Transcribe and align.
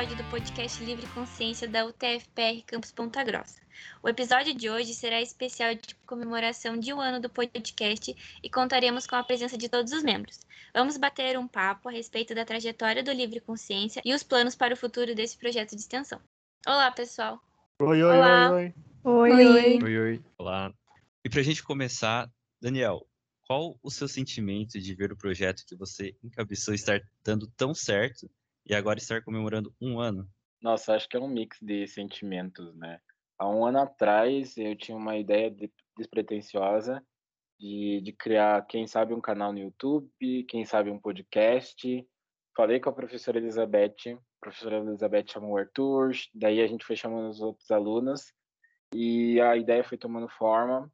episódio 0.00 0.24
do 0.24 0.30
podcast 0.30 0.82
Livre 0.82 1.06
Consciência 1.08 1.68
da 1.68 1.84
UTFPR 1.84 2.62
Campus 2.66 2.90
Ponta 2.90 3.22
Grossa. 3.22 3.60
O 4.02 4.08
episódio 4.08 4.54
de 4.54 4.70
hoje 4.70 4.94
será 4.94 5.20
especial 5.20 5.74
de 5.74 5.94
comemoração 6.06 6.78
de 6.78 6.90
um 6.90 6.98
ano 6.98 7.20
do 7.20 7.28
podcast 7.28 8.16
e 8.42 8.48
contaremos 8.48 9.06
com 9.06 9.16
a 9.16 9.22
presença 9.22 9.58
de 9.58 9.68
todos 9.68 9.92
os 9.92 10.02
membros. 10.02 10.40
Vamos 10.72 10.96
bater 10.96 11.38
um 11.38 11.46
papo 11.46 11.90
a 11.90 11.92
respeito 11.92 12.34
da 12.34 12.46
trajetória 12.46 13.02
do 13.02 13.12
Livre 13.12 13.40
Consciência 13.40 14.00
e 14.02 14.14
os 14.14 14.22
planos 14.22 14.56
para 14.56 14.72
o 14.72 14.76
futuro 14.76 15.14
desse 15.14 15.36
projeto 15.36 15.76
de 15.76 15.82
extensão. 15.82 16.18
Olá, 16.66 16.90
pessoal! 16.90 17.38
Oi, 17.78 18.02
oi, 18.02 18.16
Olá. 18.16 18.52
oi, 18.52 18.74
oi. 19.04 19.30
Oi, 19.32 19.46
oi. 19.46 19.82
Oi, 19.82 19.98
oi. 19.98 20.24
Olá. 20.38 20.72
E 21.22 21.28
pra 21.28 21.42
gente 21.42 21.62
começar, 21.62 22.30
Daniel, 22.58 23.06
qual 23.46 23.78
o 23.82 23.90
seu 23.90 24.08
sentimento 24.08 24.80
de 24.80 24.94
ver 24.94 25.12
o 25.12 25.16
projeto 25.16 25.62
que 25.66 25.76
você 25.76 26.16
encabeçou 26.24 26.72
estar 26.72 27.02
dando 27.22 27.46
tão 27.48 27.74
certo 27.74 28.30
e 28.66 28.74
agora 28.74 28.98
estar 28.98 29.22
comemorando 29.22 29.74
um 29.80 29.98
ano? 30.00 30.28
Nossa, 30.60 30.94
acho 30.94 31.08
que 31.08 31.16
é 31.16 31.20
um 31.20 31.28
mix 31.28 31.58
de 31.60 31.86
sentimentos, 31.86 32.74
né? 32.76 33.00
Há 33.38 33.48
um 33.48 33.64
ano 33.64 33.80
atrás 33.80 34.56
eu 34.58 34.76
tinha 34.76 34.96
uma 34.96 35.16
ideia 35.16 35.50
de- 35.50 35.72
despretensiosa 35.96 37.02
de, 37.60 38.00
de 38.00 38.12
criar, 38.12 38.66
quem 38.66 38.86
sabe, 38.86 39.12
um 39.12 39.20
canal 39.20 39.52
no 39.52 39.58
YouTube, 39.58 40.44
quem 40.44 40.64
sabe, 40.64 40.90
um 40.90 40.98
podcast. 40.98 42.06
Falei 42.56 42.80
com 42.80 42.88
a 42.88 42.92
professora 42.92 43.38
Elizabeth, 43.38 43.94
a 44.08 44.18
professora 44.40 44.78
Elizabeth 44.78 45.26
chamou 45.28 45.52
o 45.52 45.56
Arthur, 45.58 46.12
daí 46.34 46.60
a 46.60 46.66
gente 46.66 46.84
foi 46.84 46.96
chamando 46.96 47.28
os 47.28 47.40
outros 47.40 47.70
alunos 47.70 48.32
e 48.94 49.40
a 49.40 49.56
ideia 49.56 49.84
foi 49.84 49.98
tomando 49.98 50.28
forma. 50.28 50.90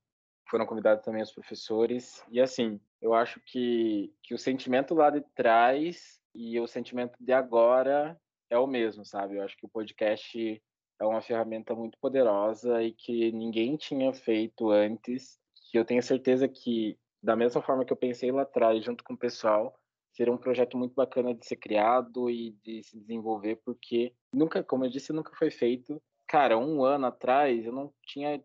Foram 0.50 0.66
convidados 0.66 1.04
também 1.04 1.22
os 1.22 1.32
professores. 1.32 2.22
E 2.30 2.40
assim, 2.40 2.80
eu 3.00 3.14
acho 3.14 3.40
que, 3.46 4.12
que 4.22 4.34
o 4.34 4.38
sentimento 4.38 4.94
lá 4.94 5.10
de 5.10 5.20
trás 5.34 6.20
e 6.36 6.60
o 6.60 6.66
sentimento 6.66 7.16
de 7.18 7.32
agora 7.32 8.18
é 8.50 8.58
o 8.58 8.66
mesmo, 8.66 9.04
sabe? 9.04 9.36
Eu 9.36 9.42
acho 9.42 9.56
que 9.56 9.64
o 9.64 9.68
podcast 9.68 10.62
é 11.00 11.04
uma 11.04 11.20
ferramenta 11.22 11.74
muito 11.74 11.98
poderosa 11.98 12.82
e 12.82 12.92
que 12.92 13.32
ninguém 13.32 13.76
tinha 13.76 14.12
feito 14.12 14.70
antes. 14.70 15.38
Que 15.70 15.78
eu 15.78 15.84
tenho 15.84 16.02
certeza 16.02 16.46
que, 16.46 16.98
da 17.22 17.34
mesma 17.34 17.62
forma 17.62 17.84
que 17.84 17.92
eu 17.92 17.96
pensei 17.96 18.30
lá 18.30 18.42
atrás, 18.42 18.84
junto 18.84 19.02
com 19.02 19.14
o 19.14 19.18
pessoal, 19.18 19.74
seria 20.12 20.32
um 20.32 20.38
projeto 20.38 20.76
muito 20.76 20.94
bacana 20.94 21.34
de 21.34 21.44
ser 21.44 21.56
criado 21.56 22.30
e 22.30 22.52
de 22.62 22.82
se 22.82 22.98
desenvolver, 22.98 23.56
porque 23.64 24.14
nunca, 24.32 24.62
como 24.62 24.84
eu 24.84 24.90
disse, 24.90 25.12
nunca 25.12 25.34
foi 25.36 25.50
feito. 25.50 26.00
Cara, 26.26 26.58
um 26.58 26.84
ano 26.84 27.06
atrás 27.06 27.64
eu 27.64 27.72
não 27.72 27.92
tinha 28.02 28.42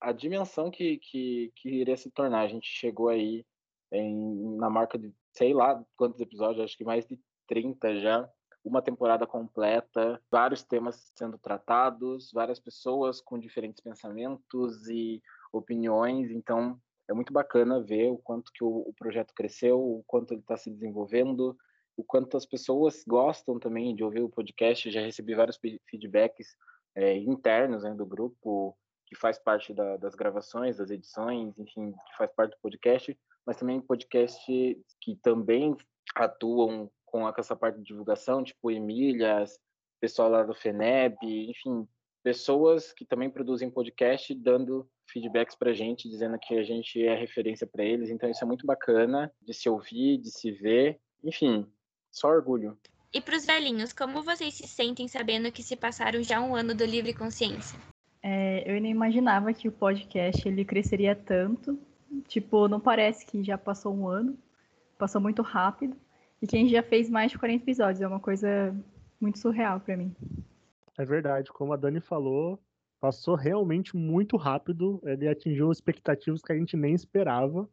a 0.00 0.12
dimensão 0.12 0.70
que, 0.70 0.98
que, 0.98 1.52
que 1.56 1.68
iria 1.68 1.96
se 1.96 2.10
tornar. 2.10 2.42
A 2.42 2.48
gente 2.48 2.66
chegou 2.66 3.08
aí 3.08 3.44
em, 3.92 4.56
na 4.56 4.68
marca 4.68 4.98
de 4.98 5.14
sei 5.32 5.52
lá 5.52 5.82
quantos 5.96 6.20
episódios, 6.20 6.64
acho 6.64 6.76
que 6.76 6.84
mais 6.84 7.06
de 7.06 7.18
30 7.46 8.00
já, 8.00 8.28
uma 8.64 8.80
temporada 8.80 9.26
completa, 9.26 10.20
vários 10.30 10.62
temas 10.62 11.12
sendo 11.14 11.38
tratados, 11.38 12.30
várias 12.32 12.58
pessoas 12.58 13.20
com 13.20 13.38
diferentes 13.38 13.82
pensamentos 13.82 14.88
e 14.88 15.22
opiniões, 15.52 16.30
então 16.30 16.80
é 17.08 17.12
muito 17.12 17.32
bacana 17.32 17.82
ver 17.82 18.10
o 18.10 18.16
quanto 18.16 18.50
que 18.52 18.64
o, 18.64 18.68
o 18.68 18.94
projeto 18.94 19.34
cresceu, 19.34 19.78
o 19.78 20.02
quanto 20.06 20.32
ele 20.32 20.40
está 20.40 20.56
se 20.56 20.70
desenvolvendo, 20.70 21.56
o 21.96 22.02
quanto 22.02 22.36
as 22.36 22.46
pessoas 22.46 23.04
gostam 23.06 23.58
também 23.58 23.94
de 23.94 24.02
ouvir 24.02 24.22
o 24.22 24.30
podcast, 24.30 24.90
já 24.90 25.00
recebi 25.02 25.34
vários 25.34 25.56
fe- 25.58 25.80
feedbacks 25.88 26.56
é, 26.94 27.16
internos 27.18 27.82
né, 27.82 27.94
do 27.94 28.06
grupo, 28.06 28.76
que 29.06 29.14
faz 29.14 29.38
parte 29.38 29.74
da- 29.74 29.98
das 29.98 30.14
gravações, 30.14 30.78
das 30.78 30.90
edições, 30.90 31.56
enfim, 31.58 31.92
que 31.92 32.16
faz 32.16 32.32
parte 32.32 32.52
do 32.52 32.60
podcast, 32.62 33.16
mas 33.46 33.58
também 33.58 33.80
podcast 33.80 34.42
que 35.00 35.16
também 35.16 35.76
atuam 36.16 36.90
com 37.14 37.28
a- 37.28 37.32
com 37.32 37.40
essa 37.40 37.54
parte 37.54 37.78
de 37.78 37.84
divulgação, 37.84 38.42
tipo 38.42 38.72
Emílias, 38.72 39.56
pessoal 40.00 40.28
lá 40.28 40.42
do 40.42 40.52
FENEB, 40.52 41.48
enfim, 41.48 41.86
pessoas 42.24 42.92
que 42.92 43.04
também 43.04 43.30
produzem 43.30 43.70
podcast 43.70 44.34
dando 44.34 44.90
feedbacks 45.08 45.54
pra 45.54 45.72
gente, 45.72 46.08
dizendo 46.08 46.36
que 46.40 46.56
a 46.58 46.64
gente 46.64 47.00
é 47.00 47.14
referência 47.14 47.68
para 47.68 47.84
eles, 47.84 48.10
então 48.10 48.28
isso 48.28 48.42
é 48.42 48.46
muito 48.46 48.66
bacana 48.66 49.32
de 49.40 49.54
se 49.54 49.68
ouvir, 49.68 50.18
de 50.18 50.28
se 50.28 50.50
ver, 50.50 50.98
enfim, 51.22 51.64
só 52.10 52.26
orgulho. 52.30 52.76
E 53.12 53.20
para 53.20 53.36
os 53.36 53.46
velhinhos, 53.46 53.92
como 53.92 54.20
vocês 54.24 54.52
se 54.54 54.66
sentem 54.66 55.06
sabendo 55.06 55.52
que 55.52 55.62
se 55.62 55.76
passaram 55.76 56.20
já 56.20 56.40
um 56.40 56.56
ano 56.56 56.74
do 56.74 56.84
Livre 56.84 57.14
Consciência? 57.14 57.78
É, 58.20 58.64
eu 58.68 58.80
nem 58.80 58.90
imaginava 58.90 59.52
que 59.52 59.68
o 59.68 59.72
podcast 59.72 60.48
ele 60.48 60.64
cresceria 60.64 61.14
tanto. 61.14 61.78
Tipo, 62.26 62.66
não 62.66 62.80
parece 62.80 63.24
que 63.24 63.44
já 63.44 63.56
passou 63.56 63.94
um 63.94 64.08
ano. 64.08 64.36
Passou 64.98 65.20
muito 65.20 65.42
rápido. 65.42 65.96
E 66.42 66.46
que 66.46 66.56
a 66.56 66.58
gente 66.58 66.72
já 66.72 66.82
fez 66.82 67.08
mais 67.08 67.32
de 67.32 67.38
40 67.38 67.62
episódios. 67.62 68.00
É 68.00 68.06
uma 68.06 68.20
coisa 68.20 68.74
muito 69.20 69.38
surreal 69.38 69.80
pra 69.80 69.96
mim. 69.96 70.14
É 70.98 71.04
verdade, 71.04 71.50
como 71.50 71.72
a 71.72 71.76
Dani 71.76 72.00
falou, 72.00 72.60
passou 73.00 73.34
realmente 73.34 73.96
muito 73.96 74.36
rápido. 74.36 75.00
Ele 75.04 75.28
atingiu 75.28 75.72
expectativas 75.72 76.42
que 76.42 76.52
a 76.52 76.56
gente 76.56 76.76
nem 76.76 76.94
esperava. 76.94 77.68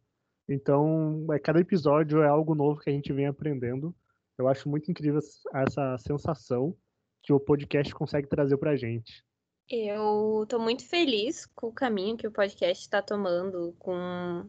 Então, 0.48 1.26
é, 1.32 1.38
cada 1.38 1.60
episódio 1.60 2.22
é 2.22 2.28
algo 2.28 2.54
novo 2.54 2.80
que 2.80 2.90
a 2.90 2.92
gente 2.92 3.12
vem 3.12 3.26
aprendendo. 3.26 3.94
Eu 4.38 4.48
acho 4.48 4.68
muito 4.68 4.90
incrível 4.90 5.20
essa 5.54 5.96
sensação 5.98 6.76
que 7.22 7.32
o 7.32 7.38
podcast 7.38 7.94
consegue 7.94 8.28
trazer 8.28 8.56
pra 8.56 8.76
gente. 8.76 9.24
Eu 9.70 10.44
tô 10.48 10.58
muito 10.58 10.86
feliz 10.86 11.46
com 11.46 11.68
o 11.68 11.72
caminho 11.72 12.16
que 12.16 12.26
o 12.26 12.32
podcast 12.32 12.82
está 12.82 13.00
tomando, 13.00 13.74
com 13.78 14.44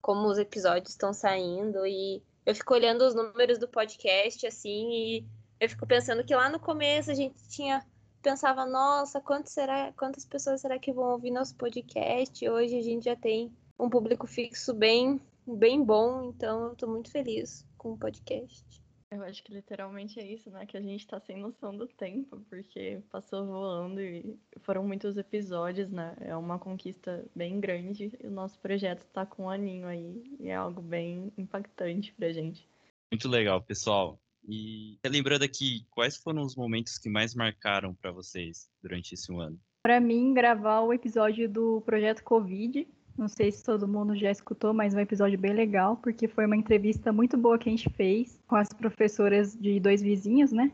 como 0.00 0.28
os 0.28 0.38
episódios 0.38 0.90
estão 0.90 1.12
saindo 1.12 1.86
e 1.86 2.22
eu 2.44 2.54
fico 2.54 2.74
olhando 2.74 3.02
os 3.02 3.14
números 3.14 3.58
do 3.58 3.68
podcast 3.68 4.46
assim 4.46 4.90
e 4.92 5.26
eu 5.58 5.68
fico 5.68 5.86
pensando 5.86 6.24
que 6.24 6.34
lá 6.34 6.48
no 6.48 6.58
começo 6.58 7.10
a 7.10 7.14
gente 7.14 7.36
tinha 7.48 7.84
pensava, 8.22 8.66
nossa, 8.66 9.20
quanto 9.20 9.48
será, 9.48 9.92
quantas 9.96 10.26
pessoas 10.26 10.60
será 10.60 10.78
que 10.78 10.92
vão 10.92 11.12
ouvir 11.12 11.30
nosso 11.30 11.54
podcast? 11.54 12.46
Hoje 12.48 12.78
a 12.78 12.82
gente 12.82 13.04
já 13.04 13.16
tem 13.16 13.50
um 13.78 13.88
público 13.88 14.26
fixo 14.26 14.74
bem 14.74 15.20
bem 15.46 15.82
bom, 15.82 16.24
então 16.24 16.68
eu 16.68 16.76
tô 16.76 16.86
muito 16.86 17.10
feliz 17.10 17.66
com 17.76 17.92
o 17.92 17.98
podcast. 17.98 18.82
Eu 19.12 19.24
acho 19.24 19.42
que 19.42 19.52
literalmente 19.52 20.20
é 20.20 20.32
isso, 20.32 20.48
né? 20.50 20.64
Que 20.64 20.76
a 20.76 20.80
gente 20.80 21.04
tá 21.04 21.18
sem 21.18 21.36
noção 21.36 21.76
do 21.76 21.88
tempo, 21.88 22.40
porque 22.48 23.02
passou 23.10 23.44
voando 23.44 24.00
e 24.00 24.38
foram 24.60 24.86
muitos 24.86 25.16
episódios, 25.16 25.90
né? 25.90 26.16
É 26.20 26.36
uma 26.36 26.60
conquista 26.60 27.24
bem 27.34 27.58
grande 27.58 28.16
e 28.22 28.26
o 28.28 28.30
nosso 28.30 28.58
projeto 28.60 29.04
tá 29.12 29.26
com 29.26 29.44
um 29.44 29.50
aninho 29.50 29.88
aí 29.88 30.22
e 30.38 30.48
é 30.48 30.54
algo 30.54 30.80
bem 30.80 31.32
impactante 31.36 32.12
pra 32.12 32.32
gente. 32.32 32.68
Muito 33.10 33.28
legal, 33.28 33.60
pessoal. 33.60 34.20
E 34.48 34.96
lembrando 35.04 35.42
aqui, 35.42 35.84
quais 35.90 36.16
foram 36.16 36.42
os 36.42 36.54
momentos 36.54 36.96
que 36.96 37.10
mais 37.10 37.34
marcaram 37.34 37.94
pra 37.94 38.12
vocês 38.12 38.70
durante 38.80 39.14
esse 39.14 39.34
ano? 39.34 39.58
Pra 39.82 39.98
mim, 39.98 40.32
gravar 40.32 40.82
o 40.82 40.92
episódio 40.92 41.48
do 41.48 41.80
Projeto 41.80 42.22
Covid, 42.22 42.86
não 43.16 43.28
sei 43.28 43.52
se 43.52 43.64
todo 43.64 43.88
mundo 43.88 44.16
já 44.16 44.30
escutou, 44.30 44.72
mas 44.72 44.94
é 44.94 44.98
um 44.98 45.00
episódio 45.00 45.38
bem 45.38 45.52
legal, 45.52 45.96
porque 45.96 46.26
foi 46.26 46.46
uma 46.46 46.56
entrevista 46.56 47.12
muito 47.12 47.36
boa 47.36 47.58
que 47.58 47.68
a 47.68 47.72
gente 47.72 47.88
fez 47.90 48.42
com 48.46 48.56
as 48.56 48.72
professoras 48.72 49.56
de 49.56 49.78
dois 49.78 50.02
vizinhos, 50.02 50.52
né? 50.52 50.72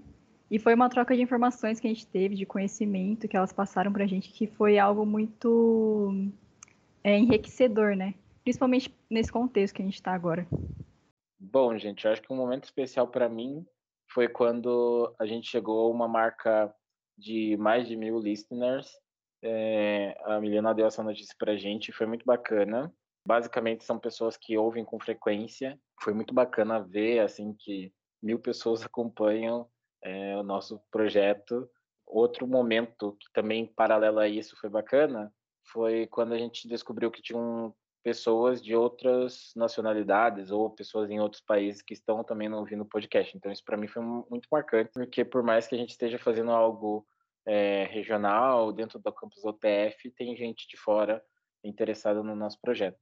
E 0.50 0.58
foi 0.58 0.74
uma 0.74 0.88
troca 0.88 1.14
de 1.16 1.22
informações 1.22 1.80
que 1.80 1.86
a 1.86 1.90
gente 1.90 2.06
teve, 2.06 2.36
de 2.36 2.46
conhecimento 2.46 3.26
que 3.26 3.36
elas 3.36 3.52
passaram 3.52 3.92
pra 3.92 4.06
gente, 4.06 4.32
que 4.32 4.46
foi 4.46 4.78
algo 4.78 5.04
muito 5.04 6.30
é, 7.02 7.18
enriquecedor, 7.18 7.96
né? 7.96 8.14
Principalmente 8.44 8.94
nesse 9.10 9.32
contexto 9.32 9.74
que 9.74 9.82
a 9.82 9.84
gente 9.84 10.00
tá 10.00 10.12
agora. 10.12 10.46
Bom, 11.38 11.76
gente, 11.76 12.04
eu 12.04 12.12
acho 12.12 12.22
que 12.22 12.32
um 12.32 12.36
momento 12.36 12.64
especial 12.64 13.08
para 13.08 13.28
mim 13.28 13.66
foi 14.08 14.28
quando 14.28 15.12
a 15.18 15.26
gente 15.26 15.48
chegou 15.48 15.86
a 15.86 15.90
uma 15.90 16.06
marca 16.06 16.72
de 17.18 17.56
mais 17.56 17.88
de 17.88 17.96
mil 17.96 18.18
listeners. 18.20 18.88
É, 19.48 20.18
a 20.24 20.40
Milena 20.40 20.74
deu 20.74 20.86
essa 20.86 21.04
notícia 21.04 21.34
pra 21.38 21.56
gente, 21.56 21.92
foi 21.92 22.04
muito 22.04 22.26
bacana. 22.26 22.92
Basicamente 23.24 23.84
são 23.84 23.96
pessoas 23.96 24.36
que 24.36 24.58
ouvem 24.58 24.84
com 24.84 24.98
frequência. 24.98 25.78
Foi 26.02 26.12
muito 26.12 26.34
bacana 26.34 26.80
ver 26.80 27.20
assim 27.20 27.54
que 27.56 27.92
mil 28.20 28.40
pessoas 28.40 28.82
acompanham 28.84 29.68
é, 30.02 30.36
o 30.36 30.42
nosso 30.42 30.80
projeto. 30.90 31.70
Outro 32.04 32.46
momento 32.46 33.16
que 33.20 33.32
também 33.32 33.66
paralelo 33.66 34.18
a 34.18 34.28
isso 34.28 34.56
foi 34.56 34.68
bacana 34.68 35.32
foi 35.72 36.06
quando 36.08 36.32
a 36.32 36.38
gente 36.38 36.68
descobriu 36.68 37.10
que 37.10 37.22
tinham 37.22 37.74
pessoas 38.02 38.62
de 38.62 38.74
outras 38.74 39.52
nacionalidades 39.56 40.52
ou 40.52 40.70
pessoas 40.70 41.10
em 41.10 41.20
outros 41.20 41.42
países 41.42 41.82
que 41.82 41.92
estão 41.92 42.22
também 42.22 42.52
ouvindo 42.52 42.82
o 42.82 42.88
podcast. 42.88 43.36
Então 43.36 43.50
isso 43.50 43.64
para 43.64 43.76
mim 43.76 43.88
foi 43.88 44.02
muito 44.02 44.48
marcante, 44.50 44.90
porque 44.92 45.24
por 45.24 45.42
mais 45.42 45.66
que 45.66 45.74
a 45.74 45.78
gente 45.78 45.90
esteja 45.90 46.18
fazendo 46.18 46.52
algo 46.52 47.06
é, 47.46 47.84
regional 47.84 48.72
dentro 48.72 48.98
do 48.98 49.12
campus 49.12 49.44
OTF, 49.44 50.10
tem 50.16 50.36
gente 50.36 50.66
de 50.68 50.76
fora 50.76 51.22
interessada 51.62 52.22
no 52.22 52.34
nosso 52.34 52.60
projeto. 52.60 52.98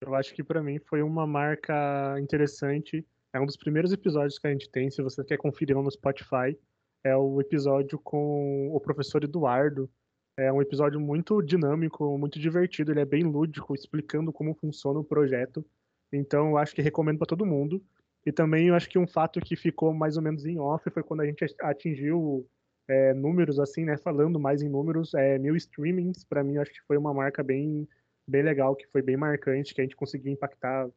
Eu 0.00 0.14
acho 0.14 0.34
que 0.34 0.44
para 0.44 0.62
mim 0.62 0.78
foi 0.78 1.02
uma 1.02 1.26
marca 1.26 2.16
interessante. 2.20 3.06
É 3.32 3.40
um 3.40 3.46
dos 3.46 3.56
primeiros 3.56 3.92
episódios 3.92 4.38
que 4.38 4.46
a 4.46 4.50
gente 4.50 4.70
tem. 4.70 4.90
Se 4.90 5.02
você 5.02 5.24
quer 5.24 5.38
conferir 5.38 5.74
no 5.76 5.90
Spotify, 5.90 6.56
é 7.02 7.16
o 7.16 7.40
episódio 7.40 7.98
com 7.98 8.74
o 8.74 8.80
professor 8.80 9.24
Eduardo. 9.24 9.90
É 10.38 10.52
um 10.52 10.60
episódio 10.60 11.00
muito 11.00 11.40
dinâmico, 11.40 12.18
muito 12.18 12.38
divertido. 12.38 12.92
Ele 12.92 13.00
é 13.00 13.06
bem 13.06 13.22
lúdico, 13.22 13.74
explicando 13.74 14.32
como 14.32 14.54
funciona 14.54 15.00
o 15.00 15.04
projeto. 15.04 15.64
Então, 16.12 16.50
eu 16.50 16.58
acho 16.58 16.74
que 16.74 16.82
recomendo 16.82 17.18
para 17.18 17.26
todo 17.26 17.46
mundo. 17.46 17.82
E 18.24 18.32
também 18.32 18.68
eu 18.68 18.74
acho 18.74 18.88
que 18.88 18.98
um 18.98 19.06
fato 19.06 19.40
que 19.40 19.56
ficou 19.56 19.94
mais 19.94 20.16
ou 20.16 20.22
menos 20.22 20.44
em 20.44 20.58
off 20.58 20.90
foi 20.90 21.02
quando 21.02 21.20
a 21.20 21.26
gente 21.26 21.44
atingiu 21.60 22.46
é, 22.88 23.14
números, 23.14 23.58
assim, 23.58 23.84
né? 23.84 23.96
Falando 23.96 24.38
mais 24.38 24.62
em 24.62 24.68
números, 24.68 25.14
é, 25.14 25.38
mil 25.38 25.56
streamings, 25.56 26.24
para 26.24 26.44
mim, 26.44 26.58
acho 26.58 26.72
que 26.72 26.86
foi 26.86 26.96
uma 26.96 27.12
marca 27.12 27.42
bem, 27.42 27.88
bem 28.26 28.42
legal, 28.42 28.74
que 28.74 28.86
foi 28.86 29.02
bem 29.02 29.16
marcante, 29.16 29.74
que 29.74 29.80
a 29.80 29.84
gente 29.84 29.96
conseguiu 29.96 30.32
impactar 30.32 30.88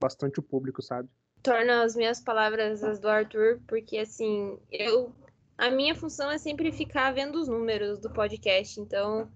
bastante 0.00 0.38
o 0.38 0.42
público, 0.42 0.82
sabe? 0.82 1.08
Torna 1.42 1.82
as 1.82 1.94
minhas 1.94 2.20
palavras 2.20 2.82
as 2.82 2.98
do 2.98 3.08
Arthur, 3.08 3.60
porque, 3.66 3.98
assim, 3.98 4.58
eu. 4.70 5.12
A 5.56 5.70
minha 5.70 5.94
função 5.94 6.30
é 6.30 6.38
sempre 6.38 6.70
ficar 6.70 7.12
vendo 7.12 7.36
os 7.36 7.48
números 7.48 7.98
do 7.98 8.12
podcast, 8.12 8.80
então 8.80 9.28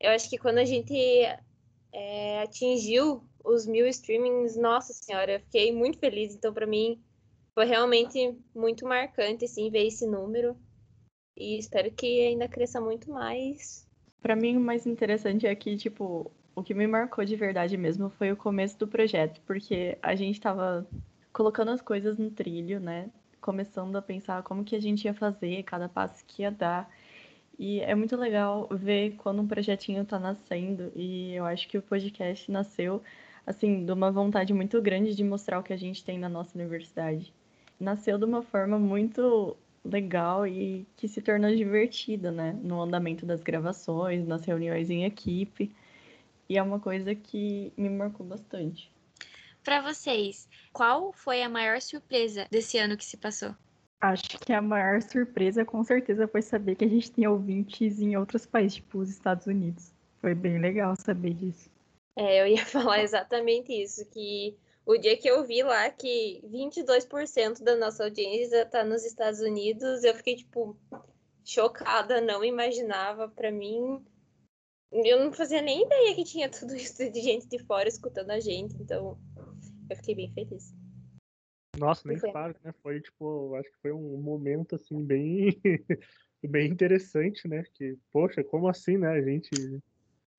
eu 0.00 0.10
acho 0.10 0.28
que 0.28 0.36
quando 0.36 0.58
a 0.58 0.64
gente 0.64 0.96
é, 1.92 2.42
atingiu 2.42 3.22
os 3.44 3.66
mil 3.66 3.86
streamings, 3.86 4.56
nossa 4.56 4.92
senhora, 4.92 5.32
eu 5.32 5.40
fiquei 5.40 5.72
muito 5.72 5.98
feliz. 5.98 6.34
Então, 6.34 6.52
para 6.52 6.66
mim, 6.66 7.00
foi 7.54 7.64
realmente 7.64 8.36
muito 8.54 8.86
marcante, 8.86 9.44
assim, 9.44 9.70
ver 9.70 9.86
esse 9.86 10.06
número. 10.06 10.56
E 11.38 11.56
espero 11.56 11.90
que 11.92 12.26
ainda 12.26 12.48
cresça 12.48 12.80
muito 12.80 13.10
mais. 13.12 13.86
Para 14.20 14.34
mim, 14.34 14.56
o 14.56 14.60
mais 14.60 14.86
interessante 14.86 15.46
é 15.46 15.54
que, 15.54 15.76
tipo, 15.76 16.30
o 16.54 16.62
que 16.64 16.74
me 16.74 16.88
marcou 16.88 17.24
de 17.24 17.36
verdade 17.36 17.76
mesmo 17.76 18.10
foi 18.10 18.32
o 18.32 18.36
começo 18.36 18.76
do 18.76 18.88
projeto, 18.88 19.40
porque 19.46 19.96
a 20.02 20.16
gente 20.16 20.40
tava 20.40 20.84
colocando 21.32 21.70
as 21.70 21.80
coisas 21.80 22.18
no 22.18 22.28
trilho, 22.32 22.80
né? 22.80 23.08
Começando 23.40 23.94
a 23.94 24.02
pensar 24.02 24.42
como 24.42 24.64
que 24.64 24.74
a 24.74 24.80
gente 24.80 25.04
ia 25.04 25.14
fazer, 25.14 25.62
cada 25.62 25.88
passo 25.88 26.24
que 26.26 26.42
ia 26.42 26.50
dar. 26.50 26.90
E 27.56 27.80
é 27.80 27.94
muito 27.94 28.16
legal 28.16 28.68
ver 28.72 29.14
quando 29.18 29.40
um 29.40 29.46
projetinho 29.46 30.02
está 30.02 30.18
nascendo. 30.18 30.90
E 30.96 31.32
eu 31.34 31.44
acho 31.44 31.68
que 31.68 31.78
o 31.78 31.82
podcast 31.82 32.50
nasceu, 32.50 33.00
assim, 33.46 33.84
de 33.84 33.92
uma 33.92 34.10
vontade 34.10 34.52
muito 34.52 34.82
grande 34.82 35.14
de 35.14 35.22
mostrar 35.22 35.60
o 35.60 35.62
que 35.62 35.72
a 35.72 35.78
gente 35.78 36.04
tem 36.04 36.18
na 36.18 36.28
nossa 36.28 36.58
universidade. 36.58 37.32
Nasceu 37.78 38.18
de 38.18 38.24
uma 38.24 38.42
forma 38.42 38.76
muito 38.76 39.56
legal 39.88 40.46
e 40.46 40.86
que 40.96 41.08
se 41.08 41.20
tornou 41.20 41.54
divertida, 41.54 42.30
né? 42.30 42.58
No 42.62 42.80
andamento 42.80 43.24
das 43.26 43.42
gravações, 43.42 44.26
nas 44.26 44.44
reuniões 44.44 44.90
em 44.90 45.04
equipe. 45.04 45.74
E 46.48 46.56
é 46.56 46.62
uma 46.62 46.78
coisa 46.78 47.14
que 47.14 47.72
me 47.76 47.88
marcou 47.90 48.24
bastante. 48.24 48.90
Para 49.62 49.82
vocês, 49.82 50.48
qual 50.72 51.12
foi 51.12 51.42
a 51.42 51.48
maior 51.48 51.80
surpresa 51.80 52.46
desse 52.50 52.78
ano 52.78 52.96
que 52.96 53.04
se 53.04 53.16
passou? 53.16 53.54
Acho 54.00 54.38
que 54.38 54.52
a 54.52 54.62
maior 54.62 55.02
surpresa, 55.02 55.64
com 55.64 55.82
certeza, 55.82 56.28
foi 56.28 56.40
saber 56.40 56.76
que 56.76 56.84
a 56.84 56.88
gente 56.88 57.10
tem 57.10 57.26
ouvintes 57.26 58.00
em 58.00 58.16
outros 58.16 58.46
países, 58.46 58.76
tipo 58.76 58.98
os 58.98 59.10
Estados 59.10 59.46
Unidos. 59.46 59.92
Foi 60.20 60.34
bem 60.34 60.58
legal 60.58 60.94
saber 60.96 61.34
disso. 61.34 61.68
É, 62.16 62.40
eu 62.40 62.46
ia 62.46 62.64
falar 62.66 63.02
exatamente 63.02 63.72
isso, 63.72 64.06
que 64.06 64.56
o 64.88 64.96
dia 64.96 65.18
que 65.18 65.28
eu 65.28 65.44
vi 65.44 65.62
lá 65.62 65.90
que 65.90 66.40
22% 66.50 67.62
da 67.62 67.76
nossa 67.76 68.04
audiência 68.04 68.62
está 68.62 68.82
nos 68.82 69.04
Estados 69.04 69.38
Unidos, 69.38 70.02
eu 70.02 70.14
fiquei, 70.14 70.36
tipo, 70.36 70.78
chocada, 71.44 72.22
não 72.22 72.42
imaginava. 72.42 73.28
Para 73.28 73.52
mim, 73.52 74.02
eu 74.90 75.22
não 75.22 75.30
fazia 75.30 75.60
nem 75.60 75.84
ideia 75.84 76.14
que 76.14 76.24
tinha 76.24 76.48
tudo 76.48 76.74
isso 76.74 77.10
de 77.10 77.20
gente 77.20 77.46
de 77.46 77.58
fora 77.64 77.86
escutando 77.86 78.30
a 78.30 78.40
gente, 78.40 78.74
então 78.80 79.18
eu 79.90 79.96
fiquei 79.96 80.14
bem 80.14 80.32
feliz. 80.32 80.74
Nossa, 81.78 82.08
nem 82.08 82.18
falo, 82.18 82.54
né? 82.64 82.72
Foi 82.82 82.98
tipo, 83.02 83.54
acho 83.56 83.70
que 83.70 83.78
foi 83.82 83.92
um 83.92 84.16
momento 84.16 84.74
assim 84.74 85.04
bem 85.04 85.60
bem 86.42 86.70
interessante, 86.70 87.46
né? 87.46 87.62
Que, 87.74 87.98
poxa, 88.10 88.42
como 88.42 88.66
assim, 88.66 88.96
né? 88.96 89.10
A 89.10 89.22
gente 89.22 89.50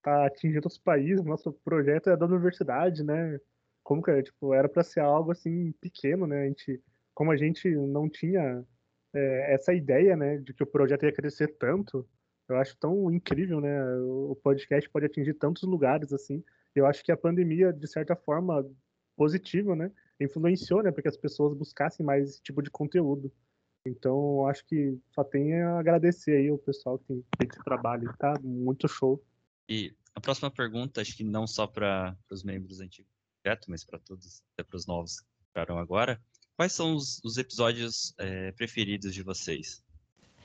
tá 0.01 0.25
atingindo 0.25 0.68
os 0.68 0.80
países, 0.80 1.24
nosso 1.24 1.54
projeto 1.54 2.10
é 2.10 2.18
da 2.18 2.25
universidade, 2.25 3.04
né? 3.04 3.40
Como 3.89 4.03
que 4.03 4.21
tipo, 4.21 4.53
era 4.53 4.69
para 4.69 4.83
ser 4.83 5.00
algo 5.00 5.31
assim 5.31 5.71
pequeno, 5.81 6.27
né? 6.27 6.44
A 6.44 6.45
gente, 6.45 6.80
como 7.12 7.31
a 7.31 7.36
gente 7.36 7.68
não 7.75 8.07
tinha 8.07 8.63
é, 9.12 9.56
essa 9.56 9.74
ideia, 9.74 10.15
né, 10.15 10.38
de 10.38 10.53
que 10.53 10.62
o 10.62 10.68
projeto 10.68 11.06
ia 11.06 11.12
crescer 11.12 11.57
tanto, 11.57 12.07
eu 12.47 12.56
acho 12.57 12.77
tão 12.77 13.12
incrível, 13.12 13.59
né? 13.59 13.83
O 13.97 14.39
podcast 14.44 14.88
pode 14.91 15.07
atingir 15.07 15.33
tantos 15.33 15.63
lugares 15.63 16.13
assim. 16.13 16.44
Eu 16.75 16.86
acho 16.86 17.03
que 17.03 17.12
a 17.12 17.18
pandemia, 17.18 17.74
de 17.74 17.88
certa 17.88 18.15
forma, 18.15 18.63
positiva, 19.18 19.75
né? 19.75 19.91
influenciou, 20.19 20.83
né, 20.83 20.91
para 20.91 21.01
que 21.01 21.07
as 21.07 21.18
pessoas 21.18 21.57
buscassem 21.57 22.06
mais 22.06 22.30
esse 22.30 22.44
tipo 22.44 22.62
de 22.62 22.69
conteúdo. 22.69 23.31
Então, 23.83 24.45
acho 24.45 24.63
que 24.68 25.00
só 25.15 25.24
tem 25.24 25.63
a 25.63 25.80
agradecer 25.80 26.33
aí 26.33 26.51
o 26.51 26.59
pessoal 26.59 27.00
que 27.00 27.06
tem 27.07 27.24
feito 27.39 27.53
esse 27.53 27.63
trabalho, 27.63 28.13
tá 28.19 28.36
muito 28.44 28.88
show. 28.88 29.19
E 29.68 29.95
a 30.13 30.21
próxima 30.21 30.51
pergunta, 30.51 31.01
acho 31.01 31.18
que 31.18 31.24
não 31.24 31.47
só 31.47 31.65
para 31.65 32.15
os 32.30 32.44
membros 32.44 32.81
antigos 32.81 33.19
projeto, 33.41 33.65
mas 33.69 33.83
para 33.83 34.00
todos, 34.00 34.41
até 34.53 34.63
para 34.63 34.77
os 34.77 34.86
novos 34.86 35.19
que 35.19 35.27
ficaram 35.47 35.77
agora. 35.77 36.19
Quais 36.56 36.74
são 36.74 36.95
os, 36.95 37.21
os 37.24 37.38
episódios 37.38 38.13
é, 38.18 38.51
preferidos 38.51 39.13
de 39.13 39.24
vocês? 39.24 39.81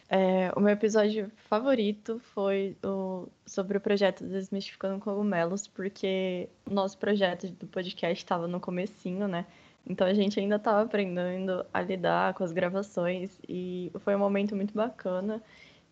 É, 0.09 0.53
o 0.55 0.61
meu 0.61 0.73
episódio 0.73 1.31
favorito 1.49 2.21
foi 2.35 2.77
o, 2.85 3.27
sobre 3.47 3.79
o 3.79 3.81
projeto 3.81 4.25
Desmistificando 4.25 5.01
Cogumelos, 5.01 5.67
porque 5.67 6.49
o 6.67 6.73
nosso 6.73 6.99
projeto 6.99 7.49
do 7.49 7.67
podcast 7.67 8.23
estava 8.23 8.47
no 8.47 8.61
comecinho, 8.61 9.27
né? 9.27 9.47
Então 9.87 10.07
a 10.07 10.15
gente 10.15 10.39
ainda 10.39 10.57
estava 10.57 10.83
aprendendo 10.83 11.65
a 11.73 11.81
lidar 11.83 12.33
com 12.35 12.45
as 12.45 12.53
gravações 12.53 13.39
e 13.49 13.91
foi 14.01 14.15
um 14.15 14.19
momento 14.19 14.55
muito 14.55 14.73
bacana 14.73 15.43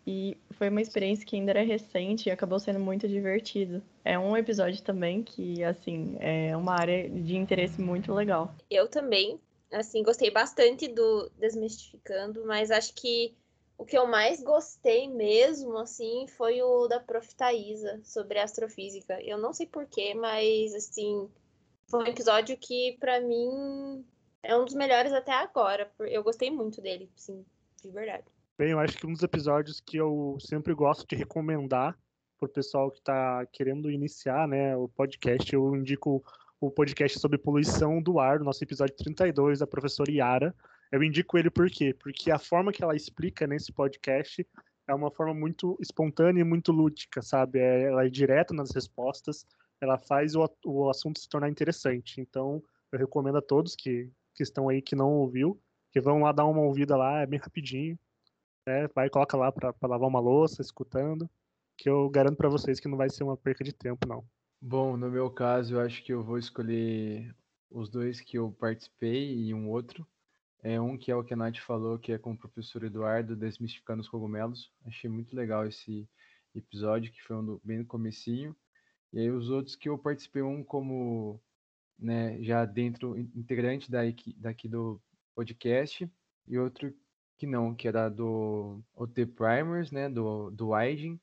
e 0.05 0.37
foi 0.51 0.69
uma 0.69 0.81
experiência 0.81 1.25
que 1.25 1.35
ainda 1.35 1.51
era 1.51 1.63
recente 1.63 2.27
e 2.27 2.31
acabou 2.31 2.59
sendo 2.59 2.79
muito 2.79 3.07
divertido. 3.07 3.81
É 4.03 4.19
um 4.19 4.35
episódio 4.35 4.81
também 4.83 5.23
que, 5.23 5.63
assim, 5.63 6.17
é 6.19 6.55
uma 6.57 6.73
área 6.73 7.09
de 7.09 7.35
interesse 7.35 7.81
muito 7.81 8.13
legal. 8.13 8.53
Eu 8.69 8.87
também, 8.87 9.39
assim, 9.71 10.03
gostei 10.03 10.29
bastante 10.29 10.87
do 10.87 11.29
Desmistificando, 11.39 12.45
mas 12.45 12.69
acho 12.69 12.93
que 12.93 13.33
o 13.77 13.85
que 13.85 13.97
eu 13.97 14.05
mais 14.05 14.43
gostei 14.43 15.07
mesmo, 15.07 15.77
assim, 15.77 16.27
foi 16.27 16.61
o 16.61 16.87
da 16.87 16.99
Prof. 16.99 17.33
Thaisa, 17.35 18.01
sobre 18.03 18.39
astrofísica. 18.39 19.21
Eu 19.21 19.37
não 19.37 19.53
sei 19.53 19.65
porquê, 19.65 20.13
mas, 20.13 20.73
assim, 20.73 21.29
foi 21.87 22.03
um 22.03 22.07
episódio 22.07 22.57
que, 22.57 22.97
para 22.99 23.21
mim, 23.21 24.05
é 24.43 24.55
um 24.55 24.65
dos 24.65 24.73
melhores 24.73 25.13
até 25.13 25.31
agora. 25.31 25.89
Eu 25.99 26.23
gostei 26.23 26.51
muito 26.51 26.81
dele, 26.81 27.09
sim, 27.15 27.45
de 27.81 27.89
verdade. 27.89 28.25
Eu 28.69 28.79
acho 28.79 28.97
que 28.97 29.05
um 29.05 29.11
dos 29.11 29.23
episódios 29.23 29.81
que 29.81 29.97
eu 29.97 30.37
sempre 30.39 30.73
gosto 30.73 31.05
de 31.05 31.15
recomendar 31.17 31.97
pro 32.39 32.47
pessoal 32.47 32.89
que 32.89 32.99
está 32.99 33.45
querendo 33.47 33.91
iniciar, 33.91 34.47
né, 34.47 34.75
o 34.77 34.87
podcast, 34.87 35.53
eu 35.53 35.75
indico 35.75 36.23
o 36.61 36.71
podcast 36.71 37.19
sobre 37.19 37.37
poluição 37.37 38.01
do 38.01 38.19
ar, 38.19 38.39
nosso 38.39 38.63
episódio 38.63 38.95
32, 38.95 39.59
da 39.59 39.67
professora 39.67 40.09
Yara. 40.09 40.55
Eu 40.91 41.03
indico 41.03 41.37
ele 41.37 41.49
por 41.49 41.69
quê? 41.69 41.93
Porque 41.93 42.31
a 42.31 42.39
forma 42.39 42.71
que 42.71 42.81
ela 42.81 42.95
explica 42.95 43.45
nesse 43.45 43.73
podcast 43.73 44.47
é 44.87 44.93
uma 44.93 45.11
forma 45.11 45.33
muito 45.33 45.77
espontânea 45.81 46.39
e 46.39 46.45
muito 46.45 46.71
lúdica, 46.71 47.21
sabe? 47.21 47.59
É, 47.59 47.83
ela 47.83 48.05
é 48.05 48.09
direta 48.09 48.53
nas 48.53 48.71
respostas, 48.71 49.45
ela 49.81 49.97
faz 49.97 50.35
o, 50.35 50.49
o 50.65 50.89
assunto 50.89 51.19
se 51.19 51.27
tornar 51.27 51.49
interessante. 51.49 52.21
Então, 52.21 52.63
eu 52.93 52.99
recomendo 52.99 53.39
a 53.39 53.41
todos 53.41 53.75
que, 53.75 54.09
que 54.33 54.43
estão 54.43 54.69
aí 54.69 54.81
que 54.81 54.95
não 54.95 55.11
ouviu, 55.11 55.59
que 55.91 55.99
vão 55.99 56.21
lá 56.21 56.31
dar 56.31 56.45
uma 56.45 56.61
ouvida 56.61 56.95
lá, 56.95 57.21
é 57.21 57.25
bem 57.25 57.39
rapidinho. 57.39 57.99
Né? 58.65 58.87
Vai 58.95 59.09
coloca 59.09 59.37
lá 59.37 59.51
para 59.51 59.73
lavar 59.83 60.07
uma 60.07 60.19
louça, 60.19 60.61
escutando, 60.61 61.29
que 61.77 61.89
eu 61.89 62.09
garanto 62.09 62.37
para 62.37 62.49
vocês 62.49 62.79
que 62.79 62.87
não 62.87 62.97
vai 62.97 63.09
ser 63.09 63.23
uma 63.23 63.37
perca 63.37 63.63
de 63.63 63.73
tempo, 63.73 64.07
não. 64.07 64.25
Bom, 64.61 64.95
no 64.95 65.09
meu 65.09 65.29
caso, 65.29 65.75
eu 65.75 65.81
acho 65.81 66.03
que 66.03 66.13
eu 66.13 66.23
vou 66.23 66.37
escolher 66.37 67.35
os 67.69 67.89
dois 67.89 68.21
que 68.21 68.37
eu 68.37 68.51
participei 68.51 69.35
e 69.35 69.53
um 69.53 69.69
outro. 69.69 70.07
É 70.61 70.79
um 70.79 70.97
que 70.97 71.11
é 71.11 71.15
o 71.15 71.23
que 71.23 71.33
a 71.33 71.37
Nath 71.37 71.57
falou, 71.57 71.99
que 71.99 72.13
é 72.13 72.17
com 72.17 72.31
o 72.31 72.37
professor 72.37 72.83
Eduardo, 72.83 73.35
Desmistificando 73.35 74.01
os 74.01 74.07
Cogumelos. 74.07 74.71
Achei 74.85 75.09
muito 75.09 75.35
legal 75.35 75.67
esse 75.67 76.07
episódio, 76.55 77.11
que 77.11 77.21
foi 77.21 77.35
um 77.35 77.45
do, 77.45 77.61
bem 77.63 77.79
no 77.79 77.85
comecinho. 77.85 78.55
E 79.11 79.19
aí 79.19 79.29
os 79.29 79.49
outros 79.49 79.75
que 79.75 79.89
eu 79.89 79.97
participei, 79.97 80.41
um 80.41 80.63
como 80.63 81.41
né, 81.99 82.41
já 82.41 82.63
dentro, 82.63 83.17
integrante 83.17 83.91
da, 83.91 83.99
daqui 84.37 84.69
do 84.69 85.01
podcast, 85.35 86.09
e 86.47 86.57
outro 86.57 86.93
que 87.37 87.47
não, 87.47 87.73
que 87.73 87.87
era 87.87 88.09
do 88.09 88.81
OT 88.95 89.25
Primers, 89.25 89.91
né, 89.91 90.09
do, 90.09 90.49
do 90.51 90.73
Aiden, 90.73 91.19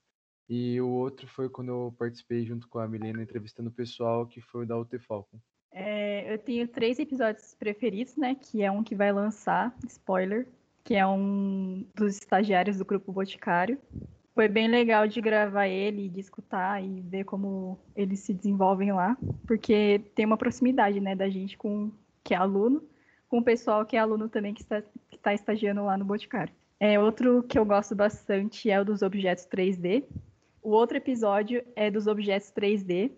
e 0.48 0.80
o 0.80 0.88
outro 0.88 1.26
foi 1.28 1.48
quando 1.48 1.68
eu 1.68 1.94
participei 1.98 2.44
junto 2.44 2.68
com 2.68 2.78
a 2.78 2.88
Milena 2.88 3.22
entrevistando 3.22 3.68
o 3.68 3.72
pessoal, 3.72 4.26
que 4.26 4.40
foi 4.40 4.64
o 4.64 4.66
da 4.66 4.76
OT 4.76 4.98
Falcon. 4.98 5.38
É, 5.72 6.32
eu 6.32 6.38
tenho 6.38 6.66
três 6.66 6.98
episódios 6.98 7.54
preferidos, 7.54 8.16
né, 8.16 8.34
que 8.34 8.62
é 8.62 8.70
um 8.70 8.82
que 8.82 8.94
vai 8.94 9.12
lançar, 9.12 9.74
spoiler, 9.86 10.48
que 10.82 10.96
é 10.96 11.06
um 11.06 11.86
dos 11.94 12.16
estagiários 12.16 12.78
do 12.78 12.84
Grupo 12.84 13.12
Boticário, 13.12 13.78
foi 14.34 14.48
bem 14.48 14.68
legal 14.68 15.06
de 15.06 15.20
gravar 15.20 15.68
ele, 15.68 16.08
de 16.08 16.20
escutar 16.20 16.82
e 16.82 17.00
ver 17.00 17.24
como 17.24 17.78
eles 17.94 18.20
se 18.20 18.32
desenvolvem 18.32 18.92
lá, 18.92 19.16
porque 19.46 20.00
tem 20.14 20.24
uma 20.24 20.36
proximidade, 20.36 21.00
né, 21.00 21.14
da 21.14 21.28
gente 21.28 21.58
com 21.58 21.90
que 22.24 22.34
é 22.34 22.36
aluno, 22.36 22.82
com 23.30 23.38
o 23.38 23.44
pessoal 23.44 23.86
que 23.86 23.96
é 23.96 24.00
aluno 24.00 24.28
também 24.28 24.52
que 24.52 24.60
está, 24.60 24.82
que 24.82 25.16
está 25.16 25.32
estagiando 25.32 25.84
lá 25.84 25.96
no 25.96 26.04
Boticário. 26.04 26.52
É, 26.80 26.98
outro 26.98 27.44
que 27.44 27.56
eu 27.56 27.64
gosto 27.64 27.94
bastante 27.94 28.68
é 28.68 28.80
o 28.80 28.84
dos 28.84 29.02
objetos 29.02 29.46
3D. 29.46 30.04
O 30.60 30.70
outro 30.70 30.96
episódio 30.96 31.64
é 31.76 31.90
dos 31.90 32.08
objetos 32.08 32.50
3D, 32.50 33.12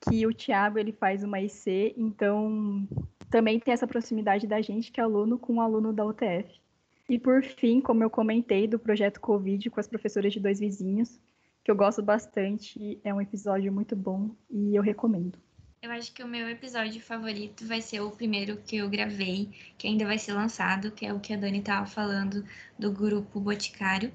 que 0.00 0.26
o 0.26 0.34
Thiago 0.34 0.78
ele 0.78 0.92
faz 0.92 1.22
uma 1.22 1.40
IC, 1.40 1.94
então 1.96 2.86
também 3.30 3.60
tem 3.60 3.72
essa 3.72 3.86
proximidade 3.86 4.46
da 4.46 4.60
gente 4.60 4.90
que 4.90 5.00
é 5.00 5.04
aluno 5.04 5.38
com 5.38 5.54
o 5.54 5.60
aluno 5.60 5.92
da 5.92 6.04
UTF. 6.04 6.60
E 7.08 7.18
por 7.18 7.42
fim, 7.44 7.80
como 7.80 8.02
eu 8.02 8.10
comentei 8.10 8.66
do 8.66 8.78
projeto 8.78 9.20
Covid 9.20 9.70
com 9.70 9.78
as 9.78 9.86
professoras 9.86 10.32
de 10.32 10.40
dois 10.40 10.58
vizinhos, 10.58 11.20
que 11.62 11.70
eu 11.70 11.76
gosto 11.76 12.02
bastante, 12.02 12.98
é 13.04 13.14
um 13.14 13.20
episódio 13.20 13.72
muito 13.72 13.94
bom 13.94 14.30
e 14.50 14.74
eu 14.74 14.82
recomendo. 14.82 15.38
Eu 15.84 15.90
acho 15.90 16.14
que 16.14 16.22
o 16.22 16.26
meu 16.26 16.48
episódio 16.48 16.98
favorito 16.98 17.66
vai 17.66 17.82
ser 17.82 18.00
o 18.00 18.10
primeiro 18.10 18.56
que 18.56 18.78
eu 18.78 18.88
gravei, 18.88 19.50
que 19.76 19.86
ainda 19.86 20.06
vai 20.06 20.16
ser 20.16 20.32
lançado, 20.32 20.90
que 20.90 21.04
é 21.04 21.12
o 21.12 21.20
que 21.20 21.34
a 21.34 21.36
Dani 21.36 21.58
estava 21.58 21.84
falando 21.84 22.42
do 22.78 22.90
grupo 22.90 23.38
Boticário. 23.38 24.10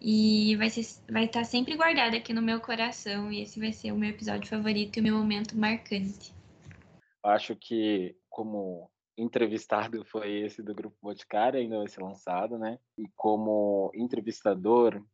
E 0.00 0.56
vai, 0.56 0.70
ser, 0.70 0.86
vai 1.12 1.26
estar 1.26 1.44
sempre 1.44 1.76
guardado 1.76 2.16
aqui 2.16 2.32
no 2.32 2.40
meu 2.40 2.62
coração, 2.62 3.30
e 3.30 3.42
esse 3.42 3.60
vai 3.60 3.74
ser 3.74 3.92
o 3.92 3.98
meu 3.98 4.08
episódio 4.08 4.48
favorito 4.48 4.96
e 4.96 5.00
o 5.00 5.02
meu 5.02 5.18
momento 5.18 5.54
marcante. 5.54 6.34
Acho 7.22 7.54
que, 7.54 8.16
como 8.30 8.90
entrevistado 9.18 10.02
foi 10.02 10.46
esse 10.46 10.62
do 10.62 10.74
Grupo 10.74 10.96
Boticário, 11.02 11.60
ainda 11.60 11.76
vai 11.76 11.88
ser 11.88 12.00
lançado, 12.00 12.58
né? 12.58 12.78
E 12.96 13.04
como 13.14 13.90
entrevistador, 13.94 15.04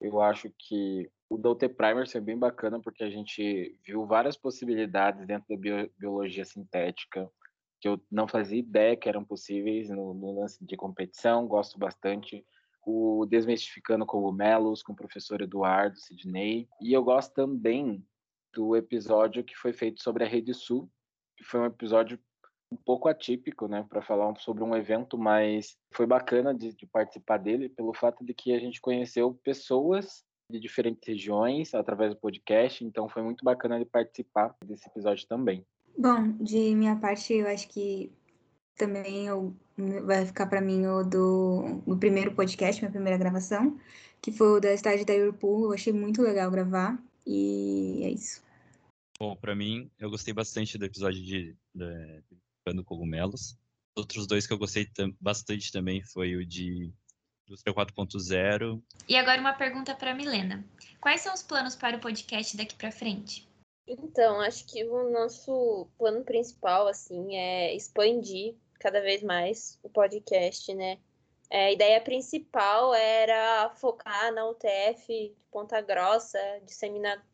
eu 0.00 0.20
acho 0.20 0.50
que 0.58 1.10
o 1.28 1.36
Doutor 1.36 1.68
Primer 1.70 2.08
foi 2.08 2.20
bem 2.20 2.38
bacana 2.38 2.80
porque 2.80 3.04
a 3.04 3.10
gente 3.10 3.78
viu 3.84 4.06
várias 4.06 4.36
possibilidades 4.36 5.26
dentro 5.26 5.46
da 5.48 5.56
bio, 5.56 5.90
biologia 5.98 6.44
sintética 6.44 7.30
que 7.80 7.88
eu 7.88 8.00
não 8.10 8.26
fazia 8.26 8.58
ideia 8.58 8.96
que 8.96 9.08
eram 9.08 9.24
possíveis 9.24 9.88
no, 9.88 10.12
no 10.14 10.40
lance 10.40 10.64
de 10.64 10.76
competição, 10.76 11.46
gosto 11.46 11.78
bastante. 11.78 12.44
O 12.84 13.26
Desmistificando 13.26 14.06
Cogumelos, 14.06 14.82
com 14.82 14.92
o 14.92 14.96
professor 14.96 15.40
Eduardo 15.40 15.98
Sidney. 15.98 16.68
E 16.80 16.92
eu 16.92 17.04
gosto 17.04 17.32
também 17.34 18.04
do 18.52 18.74
episódio 18.74 19.44
que 19.44 19.54
foi 19.54 19.72
feito 19.72 20.02
sobre 20.02 20.24
a 20.24 20.26
Rede 20.26 20.54
Sul, 20.54 20.90
que 21.36 21.44
foi 21.44 21.60
um 21.60 21.66
episódio 21.66 22.18
um 22.70 22.76
pouco 22.76 23.08
atípico, 23.08 23.66
né, 23.66 23.84
para 23.88 24.02
falar 24.02 24.34
sobre 24.36 24.62
um 24.62 24.76
evento, 24.76 25.16
mas 25.16 25.76
foi 25.92 26.06
bacana 26.06 26.54
de, 26.54 26.74
de, 26.74 26.86
participar 26.86 27.38
dele 27.38 27.68
pelo 27.68 27.94
fato 27.94 28.24
de 28.24 28.34
que 28.34 28.52
a 28.52 28.58
gente 28.58 28.80
conheceu 28.80 29.32
pessoas 29.42 30.22
de 30.50 30.58
diferentes 30.58 31.06
regiões 31.06 31.74
através 31.74 32.14
do 32.14 32.20
podcast, 32.20 32.84
então 32.84 33.08
foi 33.08 33.22
muito 33.22 33.44
bacana 33.44 33.78
de 33.78 33.84
participar 33.84 34.54
desse 34.64 34.88
episódio 34.88 35.26
também. 35.26 35.64
Bom, 35.96 36.32
de 36.40 36.74
minha 36.74 36.96
parte, 36.96 37.34
eu 37.34 37.46
acho 37.48 37.68
que 37.68 38.10
também 38.76 39.26
eu, 39.26 39.54
vai 40.04 40.24
ficar 40.24 40.46
para 40.46 40.60
mim 40.60 40.86
o 40.86 41.02
do, 41.02 41.82
do 41.86 41.96
primeiro 41.98 42.34
podcast, 42.34 42.80
minha 42.80 42.92
primeira 42.92 43.18
gravação, 43.18 43.78
que 44.22 44.30
foi 44.30 44.56
o 44.56 44.60
da 44.60 44.72
estádio 44.72 45.04
da 45.04 45.12
Whirlpool. 45.12 45.64
Eu 45.64 45.72
achei 45.72 45.92
muito 45.92 46.22
legal 46.22 46.50
gravar 46.50 47.02
e 47.26 48.02
é 48.04 48.10
isso. 48.10 48.42
Bom, 49.18 49.34
para 49.34 49.54
mim, 49.54 49.90
eu 49.98 50.08
gostei 50.08 50.32
bastante 50.32 50.78
do 50.78 50.84
episódio 50.84 51.20
de, 51.20 51.56
de 51.74 52.22
Picando 52.68 52.84
Cogumelos. 52.84 53.56
Outros 53.96 54.26
dois 54.26 54.46
que 54.46 54.52
eu 54.52 54.58
gostei 54.58 54.86
bastante 55.18 55.72
também 55.72 56.02
foi 56.02 56.36
o 56.36 56.44
de 56.44 56.92
Indústria 57.46 57.74
4.0. 57.74 58.82
E 59.08 59.16
agora 59.16 59.40
uma 59.40 59.54
pergunta 59.54 59.94
para 59.94 60.14
Milena. 60.14 60.62
Quais 61.00 61.22
são 61.22 61.32
os 61.32 61.42
planos 61.42 61.74
para 61.74 61.96
o 61.96 62.00
podcast 62.00 62.56
daqui 62.56 62.76
para 62.76 62.92
frente? 62.92 63.48
Então, 63.86 64.40
acho 64.40 64.66
que 64.66 64.84
o 64.84 65.10
nosso 65.10 65.88
plano 65.96 66.22
principal 66.24 66.86
assim 66.86 67.36
é 67.36 67.74
expandir 67.74 68.54
cada 68.78 69.00
vez 69.00 69.22
mais 69.22 69.78
o 69.82 69.88
podcast, 69.88 70.74
né? 70.74 70.98
É, 71.50 71.66
a 71.66 71.72
ideia 71.72 72.00
principal 72.02 72.92
era 72.92 73.70
focar 73.76 74.30
na 74.34 74.46
UTF 74.46 75.06
de 75.06 75.34
Ponta 75.50 75.80
Grossa, 75.80 76.38
disseminar 76.66 77.24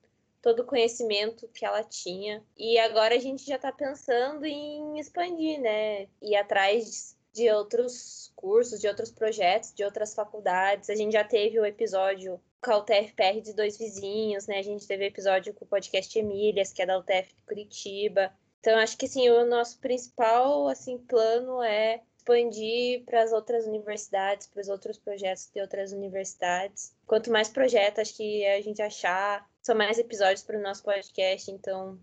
todo 0.45 0.61
o 0.61 0.67
conhecimento 0.67 1.49
que 1.55 1.65
ela 1.65 1.83
tinha. 1.83 2.45
E 2.55 2.79
agora 2.79 3.15
a 3.15 3.19
gente 3.19 3.47
já 3.47 3.57
está 3.57 3.73
pensando 3.73 4.45
em 4.45 4.99
expandir, 4.99 5.59
né? 5.59 6.07
Ir 6.21 6.37
atrás 6.37 7.17
de 7.33 7.51
outros 7.51 8.31
cursos, 8.37 8.79
de 8.79 8.87
outros 8.87 9.11
projetos, 9.11 9.73
de 9.73 9.83
outras 9.83 10.15
faculdades. 10.15 10.91
A 10.91 10.95
gente 10.95 11.15
já 11.15 11.25
teve 11.25 11.59
o 11.59 11.65
episódio 11.65 12.39
com 12.63 12.73
a 12.73 12.77
UTF-PR 12.77 13.41
de 13.41 13.55
dois 13.55 13.79
vizinhos, 13.79 14.47
né? 14.47 14.59
A 14.59 14.63
gente 14.63 14.87
teve 14.87 15.07
episódio 15.07 15.55
com 15.55 15.65
o 15.65 15.69
podcast 15.69 16.19
Emílias, 16.19 16.75
que 16.75 16.83
é 16.83 16.87
da 16.87 16.99
UTF 16.99 17.35
Curitiba. 17.47 18.31
Então, 18.61 18.79
acho 18.79 18.99
que, 18.99 19.09
sim, 19.09 19.31
o 19.31 19.47
nosso 19.47 19.79
principal, 19.79 20.69
assim, 20.69 20.99
plano 20.99 21.63
é 21.63 22.03
expandir 22.19 23.03
para 23.07 23.23
as 23.23 23.33
outras 23.33 23.67
universidades, 23.67 24.47
para 24.47 24.61
os 24.61 24.69
outros 24.69 24.99
projetos 24.99 25.51
de 25.55 25.61
outras 25.63 25.93
universidades. 25.93 26.95
Quanto 27.07 27.31
mais 27.31 27.49
projetos 27.49 28.01
acho 28.01 28.17
que 28.19 28.45
a 28.47 28.61
gente 28.61 28.83
achar, 28.83 29.49
são 29.65 29.75
mais 29.75 29.99
episódios 29.99 30.43
para 30.43 30.59
o 30.59 30.63
nosso 30.63 30.85
podcast. 30.85 31.51
Então, 31.51 31.99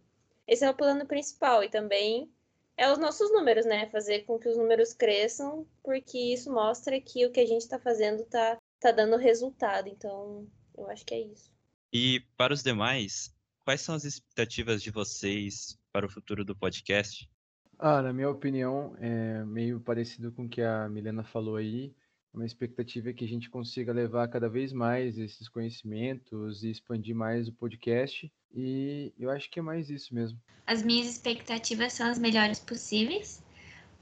esse 0.48 0.65
é 0.65 0.70
o 0.70 0.74
plano 0.74 1.06
principal. 1.06 1.63
E 1.63 1.70
também 1.70 2.27
é 2.75 2.91
os 2.91 2.98
nossos 2.98 3.32
números, 3.32 3.65
né? 3.65 3.88
Fazer 3.91 4.22
com 4.22 4.39
que 4.39 4.50
os 4.50 4.58
números 4.58 4.94
cresçam, 4.94 5.65
porque 5.84 6.18
isso 6.18 6.51
mostra 6.51 7.00
que 7.00 7.25
o 7.25 7.32
que 7.32 7.39
a 7.39 7.46
gente 7.46 7.62
está 7.62 7.77
fazendo 7.77 8.24
está 8.24 8.58
tá 8.80 8.91
dando 8.91 9.15
resultado. 9.15 9.88
Então, 9.88 10.48
eu 10.75 10.89
acho 10.89 11.06
que 11.06 11.13
é 11.13 11.22
isso. 11.22 11.53
E 11.94 12.22
para 12.36 12.53
os 12.53 12.63
demais, 12.63 13.32
quais 13.63 13.82
são 13.82 13.94
as 13.94 14.06
expectativas 14.06 14.82
de 14.82 14.89
vocês 14.89 15.77
para 15.91 16.06
o 16.06 16.10
futuro 16.10 16.44
do 16.44 16.56
podcast? 16.56 17.30
Ah, 17.77 18.01
na 18.01 18.12
minha 18.12 18.30
opinião, 18.30 18.96
é 19.00 19.44
meio 19.46 19.80
parecido 19.80 20.32
com 20.32 20.46
o 20.46 20.50
que 20.50 20.62
a 20.62 20.89
Milena 20.89 21.24
falou 21.24 21.58
aí. 21.58 21.94
Uma 22.34 22.46
expectativa 22.46 23.10
é 23.10 23.14
que 23.14 23.26
a 23.26 23.28
gente 23.28 23.50
consiga 23.50 23.92
levar 23.92 24.28
cada 24.30 24.48
vez 24.48 24.72
mais 24.72 25.18
esses 25.18 25.50
conhecimentos 25.50 26.64
e 26.64 26.72
expandir 26.72 27.14
mais 27.14 27.50
o 27.50 27.54
podcast. 27.54 28.32
E 28.54 29.12
eu 29.20 29.30
acho 29.30 29.50
que 29.50 29.60
é 29.60 29.62
mais 29.62 29.90
isso 29.90 30.16
mesmo. 30.16 30.40
As 30.66 30.82
minhas 30.82 31.08
expectativas 31.08 31.92
são 31.92 32.10
as 32.10 32.18
melhores 32.18 32.60
possíveis, 32.60 33.44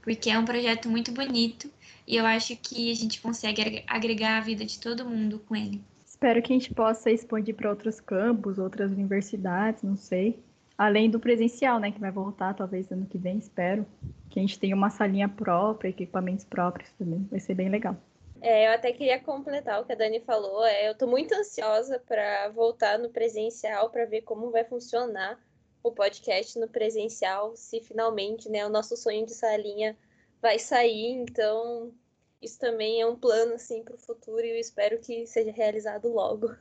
porque 0.02 0.30
é 0.30 0.38
um 0.38 0.46
projeto 0.46 0.88
muito 0.88 1.12
bonito 1.12 1.72
e 2.06 2.16
eu 2.16 2.26
acho 2.26 2.56
que 2.58 2.92
a 2.92 2.96
gente 2.96 3.20
consegue 3.20 3.84
agregar 3.88 4.38
a 4.38 4.42
vida 4.42 4.64
de 4.64 4.80
todo 4.80 5.06
mundo 5.06 5.40
com 5.40 5.56
ele. 5.56 5.82
Espero 6.06 6.42
que 6.42 6.54
a 6.54 6.56
gente 6.56 6.74
possa 6.74 7.10
expandir 7.10 7.56
para 7.56 7.70
outros 7.70 8.00
campos, 8.00 8.60
outras 8.60 8.92
universidades, 8.92 9.82
não 9.82 9.96
sei. 9.96 10.40
Além 10.78 11.10
do 11.10 11.20
presencial, 11.20 11.80
né, 11.80 11.92
que 11.92 12.00
vai 12.00 12.12
voltar 12.12 12.54
talvez 12.54 12.92
ano 12.92 13.06
que 13.06 13.18
vem, 13.18 13.38
espero. 13.38 13.86
Que 14.30 14.40
a 14.40 14.42
gente 14.42 14.60
tenha 14.60 14.76
uma 14.76 14.90
salinha 14.90 15.28
própria, 15.28 15.90
equipamentos 15.90 16.46
próprios 16.46 16.92
também. 16.92 17.28
Vai 17.32 17.40
ser 17.40 17.56
bem 17.56 17.70
legal. 17.70 17.98
É, 18.42 18.68
eu 18.68 18.72
até 18.72 18.92
queria 18.92 19.20
completar 19.20 19.82
o 19.82 19.86
que 19.86 19.92
a 19.92 19.96
Dani 19.96 20.20
falou. 20.22 20.66
É, 20.66 20.88
eu 20.88 20.94
estou 20.94 21.08
muito 21.08 21.34
ansiosa 21.34 22.00
para 22.00 22.50
voltar 22.50 22.98
no 22.98 23.10
presencial 23.10 23.90
para 23.90 24.06
ver 24.06 24.22
como 24.22 24.52
vai 24.52 24.64
funcionar 24.64 25.38
o 25.84 25.92
podcast 25.92 26.58
no 26.60 26.68
presencial, 26.68 27.56
se 27.56 27.82
finalmente 27.82 28.50
né, 28.50 28.66
o 28.66 28.70
nosso 28.70 28.96
sonho 28.98 29.26
de 29.26 29.34
salinha 29.34 29.98
vai 30.42 30.58
sair. 30.60 31.12
Então, 31.12 31.94
isso 32.42 32.60
também 32.60 33.02
é 33.02 33.06
um 33.06 33.16
plano 33.16 33.54
assim, 33.54 33.84
para 33.84 33.96
o 33.96 34.00
futuro 34.00 34.42
e 34.42 34.52
eu 34.52 34.58
espero 34.58 35.00
que 35.00 35.26
seja 35.26 35.52
realizado 35.52 36.08
logo. 36.10 36.56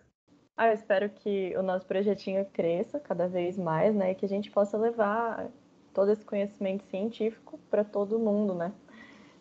Ah, 0.56 0.68
eu 0.68 0.74
espero 0.74 1.08
que 1.08 1.56
o 1.56 1.62
nosso 1.62 1.86
projetinho 1.86 2.44
cresça 2.46 2.98
cada 2.98 3.28
vez 3.28 3.56
mais, 3.56 3.94
né? 3.94 4.10
E 4.10 4.14
que 4.16 4.24
a 4.24 4.28
gente 4.28 4.50
possa 4.50 4.76
levar 4.76 5.48
todo 5.94 6.10
esse 6.10 6.24
conhecimento 6.24 6.84
científico 6.84 7.58
para 7.70 7.84
todo 7.84 8.18
mundo, 8.18 8.54
né? 8.54 8.72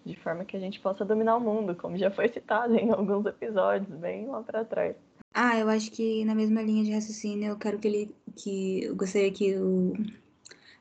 De 0.07 0.15
forma 0.15 0.45
que 0.45 0.55
a 0.55 0.59
gente 0.59 0.79
possa 0.79 1.05
dominar 1.05 1.35
o 1.35 1.41
mundo, 1.41 1.75
como 1.75 1.97
já 1.97 2.09
foi 2.09 2.29
citado 2.29 2.75
em 2.75 2.89
alguns 2.91 3.25
episódios, 3.25 3.89
bem 3.99 4.27
lá 4.27 4.41
para 4.41 4.65
trás. 4.65 4.95
Ah, 5.33 5.59
eu 5.59 5.69
acho 5.69 5.91
que 5.91 6.25
na 6.25 6.33
mesma 6.33 6.61
linha 6.61 6.83
de 6.83 6.93
raciocínio, 6.93 7.49
eu 7.49 7.57
quero 7.57 7.77
que 7.77 7.87
ele, 7.87 8.15
que 8.35 8.85
eu 8.85 8.95
gostaria 8.95 9.31
que 9.31 9.55
o 9.55 9.93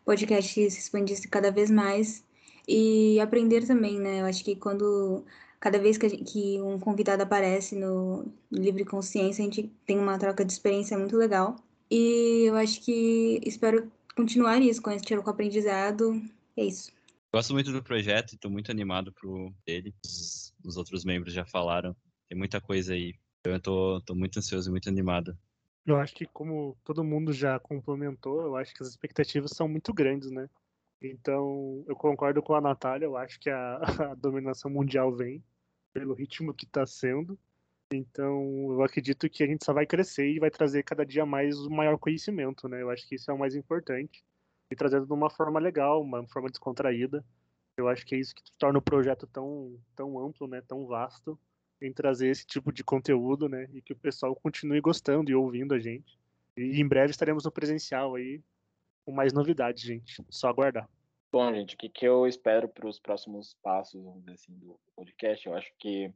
podcast 0.04 0.71
se 0.71 0.78
expandisse 0.78 1.28
cada 1.28 1.50
vez 1.50 1.71
mais 1.71 2.25
e 2.66 3.21
aprender 3.21 3.66
também, 3.66 3.99
né? 3.99 4.23
Eu 4.23 4.26
acho 4.26 4.42
que 4.45 4.56
quando 4.56 5.25
cada 5.61 5.78
vez 5.78 5.99
que, 5.99 6.09
gente, 6.09 6.25
que 6.25 6.61
um 6.62 6.78
convidado 6.78 7.23
aparece 7.23 7.76
no 7.76 8.25
Livre 8.50 8.85
Consciência, 8.85 9.42
a 9.42 9.45
gente 9.45 9.71
tem 9.85 9.99
uma 9.99 10.18
troca 10.18 10.45
de 10.45 10.52
experiência 10.52 10.97
muito 10.97 11.16
legal. 11.16 11.56
E 11.90 12.45
eu 12.47 12.56
acho 12.56 12.80
que 12.83 13.40
espero 13.45 13.90
continuar 14.16 14.61
isso, 14.61 14.80
com 14.80 14.90
esse 14.90 15.16
com 15.16 15.30
aprendizado. 15.30 16.23
É 16.56 16.64
isso. 16.64 16.96
Gosto 17.33 17.52
muito 17.52 17.73
do 17.73 17.83
projeto 17.83 18.33
e 18.33 18.35
estou 18.37 18.50
muito 18.50 18.71
animado 18.71 19.12
pro 19.12 19.52
ele. 19.66 19.95
Os, 20.04 20.54
os, 20.64 20.76
outros 20.76 21.04
membros 21.04 21.35
já 21.35 21.45
falaram. 21.45 21.95
Tem 22.28 22.37
muita 22.37 22.61
coisa 22.61 22.95
aí. 22.95 23.14
Então 23.40 23.52
eu 23.52 23.61
tô, 23.61 24.00
tô 24.00 24.14
muito 24.14 24.38
ansioso 24.38 24.71
e 24.71 24.73
muito 24.73 24.88
animado. 24.88 25.37
Eu 25.85 25.97
acho 25.97 26.14
que 26.14 26.26
como 26.26 26.76
todo 26.85 27.04
mundo 27.04 27.33
já 27.33 27.61
complementou, 27.61 28.42
eu 28.42 28.56
acho 28.56 28.75
que 28.75 28.83
as 28.83 28.88
expectativas 28.88 29.52
são 29.52 29.68
muito 29.68 29.92
grandes, 29.92 30.30
né? 30.30 30.49
Então, 31.00 31.85
eu 31.87 31.95
concordo 31.95 32.42
com 32.42 32.54
a 32.54 32.61
Natália, 32.61 33.04
eu 33.04 33.16
acho 33.16 33.38
que 33.38 33.50
a, 33.50 33.76
a 34.12 34.14
dominação 34.14 34.71
mundial 34.71 35.14
vem 35.14 35.45
pelo 35.92 36.14
ritmo 36.14 36.54
que 36.54 36.64
está 36.64 36.87
sendo. 36.87 37.38
Então, 37.92 38.73
eu 38.73 38.83
acredito 38.83 39.28
que 39.30 39.45
a 39.45 39.47
gente 39.47 39.64
só 39.64 39.73
vai 39.73 39.87
crescer 39.87 40.28
e 40.28 40.40
vai 40.40 40.50
trazer 40.50 40.83
cada 40.83 41.06
dia 41.06 41.25
mais 41.25 41.56
o 41.59 41.71
maior 41.71 41.99
conhecimento, 41.99 42.68
né? 42.68 42.83
Eu 42.83 42.90
acho 42.90 43.06
que 43.06 43.14
isso 43.14 43.30
é 43.30 43.35
o 43.35 43.38
mais 43.38 43.54
importante 43.54 44.25
e 44.70 44.76
trazendo 44.76 45.06
de 45.06 45.12
uma 45.12 45.30
forma 45.30 45.61
legal, 45.61 46.02
uma 46.02 46.26
forma 46.28 46.49
descontraída. 46.49 47.25
Eu 47.76 47.88
acho 47.88 48.06
que 48.06 48.14
é 48.14 48.18
isso 48.18 48.35
que 48.35 48.42
torna 48.58 48.78
o 48.78 48.82
projeto 48.82 49.26
tão, 49.26 49.78
tão 49.94 50.18
amplo, 50.18 50.46
né, 50.46 50.62
tão 50.62 50.87
vasto, 50.87 51.38
em 51.80 51.92
trazer 51.92 52.28
esse 52.28 52.46
tipo 52.46 52.73
de 52.73 52.82
conteúdo, 52.82 53.49
né, 53.49 53.68
e 53.73 53.82
que 53.82 53.92
o 53.92 53.96
pessoal 53.96 54.35
continue 54.35 54.80
gostando 54.80 55.30
e 55.30 55.35
ouvindo 55.35 55.75
a 55.75 55.78
gente. 55.78 56.18
E 56.56 56.80
em 56.80 56.88
breve 56.88 57.11
estaremos 57.11 57.44
no 57.44 57.52
presencial 57.52 58.14
aí 58.14 58.42
com 59.04 59.12
mais 59.12 59.32
novidades, 59.32 59.82
gente. 59.82 60.25
Só 60.30 60.49
aguardar. 60.49 60.88
Bom, 61.30 61.52
gente, 61.52 61.75
o 61.75 61.78
que, 61.78 61.88
que 61.88 62.06
eu 62.06 62.26
espero 62.26 62.68
para 62.68 62.88
os 62.88 62.99
próximos 62.99 63.54
passos, 63.62 64.02
vamos 64.02 64.20
dizer 64.20 64.32
assim, 64.32 64.54
do 64.54 64.80
podcast? 64.96 65.46
Eu 65.46 65.54
acho 65.54 65.70
que, 65.78 66.11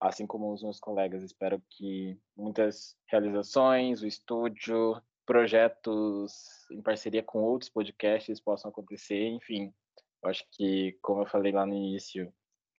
assim 0.00 0.26
como 0.26 0.52
os 0.52 0.62
meus 0.62 0.78
colegas, 0.78 1.22
espero 1.22 1.60
que 1.68 2.16
muitas 2.36 2.96
realizações, 3.06 4.02
o 4.02 4.06
estúdio, 4.06 5.02
projetos 5.24 6.32
em 6.70 6.82
parceria 6.82 7.22
com 7.22 7.42
outros 7.42 7.70
podcasts 7.70 8.40
possam 8.40 8.70
acontecer, 8.70 9.28
enfim. 9.28 9.72
Eu 10.22 10.30
acho 10.30 10.44
que, 10.52 10.96
como 11.02 11.22
eu 11.22 11.26
falei 11.26 11.52
lá 11.52 11.66
no 11.66 11.74
início, 11.74 12.32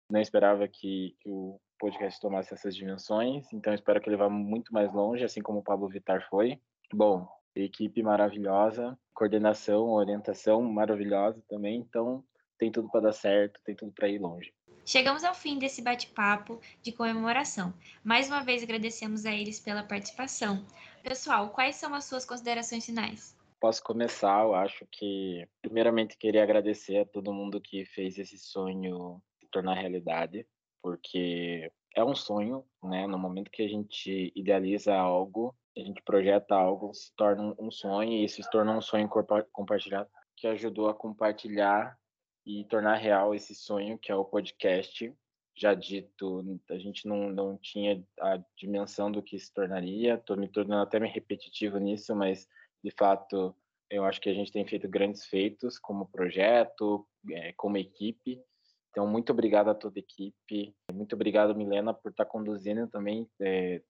não 0.09 0.21
esperava 0.21 0.67
que, 0.67 1.15
que 1.19 1.29
o 1.29 1.59
podcast 1.79 2.19
tomasse 2.21 2.53
essas 2.53 2.75
dimensões, 2.75 3.51
então 3.51 3.73
espero 3.73 3.99
que 3.99 4.09
ele 4.09 4.17
vá 4.17 4.29
muito 4.29 4.73
mais 4.73 4.93
longe, 4.93 5.23
assim 5.23 5.41
como 5.41 5.59
o 5.59 5.63
Pablo 5.63 5.89
Vitar 5.89 6.25
foi. 6.29 6.59
Bom, 6.93 7.27
equipe 7.55 8.01
maravilhosa, 8.01 8.97
coordenação, 9.13 9.89
orientação 9.89 10.61
maravilhosa 10.61 11.43
também, 11.49 11.79
então 11.79 12.23
tem 12.57 12.71
tudo 12.71 12.89
para 12.89 13.01
dar 13.01 13.13
certo, 13.13 13.59
tem 13.65 13.75
tudo 13.75 13.91
para 13.91 14.07
ir 14.07 14.19
longe. 14.19 14.53
Chegamos 14.85 15.23
ao 15.23 15.33
fim 15.33 15.57
desse 15.57 15.81
bate-papo 15.81 16.59
de 16.81 16.91
comemoração. 16.91 17.73
Mais 18.03 18.27
uma 18.27 18.43
vez 18.43 18.61
agradecemos 18.61 19.25
a 19.25 19.31
eles 19.31 19.57
pela 19.57 19.81
participação. 19.81 20.65
Pessoal, 21.01 21.51
quais 21.51 21.77
são 21.77 21.93
as 21.95 22.03
suas 22.03 22.25
considerações 22.25 22.85
finais? 22.85 23.33
Posso 23.61 23.81
começar, 23.81 24.43
eu 24.43 24.53
acho 24.53 24.85
que 24.91 25.47
primeiramente 25.61 26.17
queria 26.17 26.43
agradecer 26.43 26.97
a 26.97 27.05
todo 27.05 27.33
mundo 27.33 27.61
que 27.61 27.85
fez 27.85 28.17
esse 28.17 28.37
sonho 28.37 29.21
se 29.39 29.47
tornar 29.49 29.75
realidade, 29.75 30.45
porque 30.81 31.71
é 31.95 32.03
um 32.03 32.13
sonho, 32.13 32.65
né? 32.83 33.07
No 33.07 33.17
momento 33.17 33.49
que 33.49 33.63
a 33.63 33.67
gente 33.69 34.33
idealiza 34.35 34.93
algo, 34.93 35.55
a 35.77 35.79
gente 35.79 36.01
projeta 36.01 36.55
algo, 36.55 36.93
se 36.93 37.15
torna 37.15 37.55
um 37.57 37.71
sonho, 37.71 38.11
e 38.11 38.25
isso 38.25 38.43
se 38.43 38.49
torna 38.49 38.77
um 38.77 38.81
sonho 38.81 39.09
compartilhado, 39.53 40.09
que 40.35 40.45
ajudou 40.45 40.89
a 40.89 40.93
compartilhar 40.93 41.97
e 42.45 42.65
tornar 42.65 42.95
real 42.95 43.33
esse 43.33 43.55
sonho, 43.55 43.97
que 43.97 44.11
é 44.11 44.15
o 44.15 44.25
podcast. 44.25 45.13
Já 45.55 45.73
dito, 45.73 46.43
a 46.69 46.77
gente 46.77 47.07
não, 47.07 47.29
não 47.29 47.57
tinha 47.57 48.03
a 48.19 48.39
dimensão 48.57 49.11
do 49.11 49.21
que 49.21 49.37
se 49.37 49.53
tornaria, 49.53 50.15
estou 50.15 50.35
me 50.35 50.47
tornando 50.47 50.81
até 50.81 50.99
me 50.99 51.07
repetitivo 51.07 51.77
nisso, 51.77 52.15
mas 52.15 52.47
de 52.83 52.91
fato 52.91 53.55
eu 53.89 54.03
acho 54.03 54.19
que 54.19 54.29
a 54.29 54.33
gente 54.33 54.51
tem 54.51 54.65
feito 54.65 54.87
grandes 54.87 55.25
feitos 55.25 55.77
como 55.77 56.07
projeto, 56.07 57.07
é, 57.31 57.53
como 57.53 57.77
equipe. 57.77 58.41
Então, 58.89 59.07
muito 59.07 59.31
obrigado 59.31 59.69
a 59.69 59.75
toda 59.75 59.99
a 59.99 60.01
equipe. 60.01 60.75
Muito 60.91 61.13
obrigado, 61.13 61.55
Milena, 61.55 61.93
por 61.93 62.09
estar 62.09 62.25
conduzindo 62.25 62.87
também 62.87 63.29
é, 63.39 63.81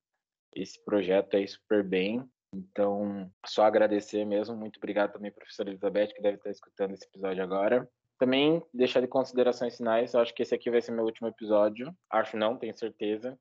esse 0.54 0.84
projeto 0.84 1.38
aí 1.38 1.48
super 1.48 1.84
bem. 1.84 2.24
Então, 2.54 3.32
só 3.46 3.64
agradecer 3.64 4.26
mesmo. 4.26 4.56
Muito 4.56 4.78
obrigado 4.78 5.14
também, 5.14 5.32
professora 5.32 5.70
Elizabeth, 5.70 6.14
que 6.14 6.22
deve 6.22 6.38
estar 6.38 6.52
escutando 6.52 6.94
esse 6.94 7.06
episódio 7.06 7.42
agora. 7.42 7.90
Também 8.24 8.64
deixar 8.74 9.02
de 9.02 9.08
considerações 9.08 9.76
finais. 9.76 10.14
Eu 10.14 10.22
acho 10.22 10.34
que 10.34 10.44
esse 10.44 10.56
aqui 10.56 10.72
vai 10.72 10.82
ser 10.82 10.94
meu 10.94 11.04
último 11.04 11.28
episódio. 11.28 11.94
Acho 12.10 12.38
não, 12.38 12.58
tenho 12.58 12.74
certeza. 12.74 13.38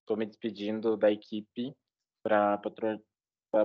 Estou 0.00 0.14
me 0.14 0.26
despedindo 0.26 0.94
da 0.94 1.10
equipe 1.10 1.74
para 2.22 2.60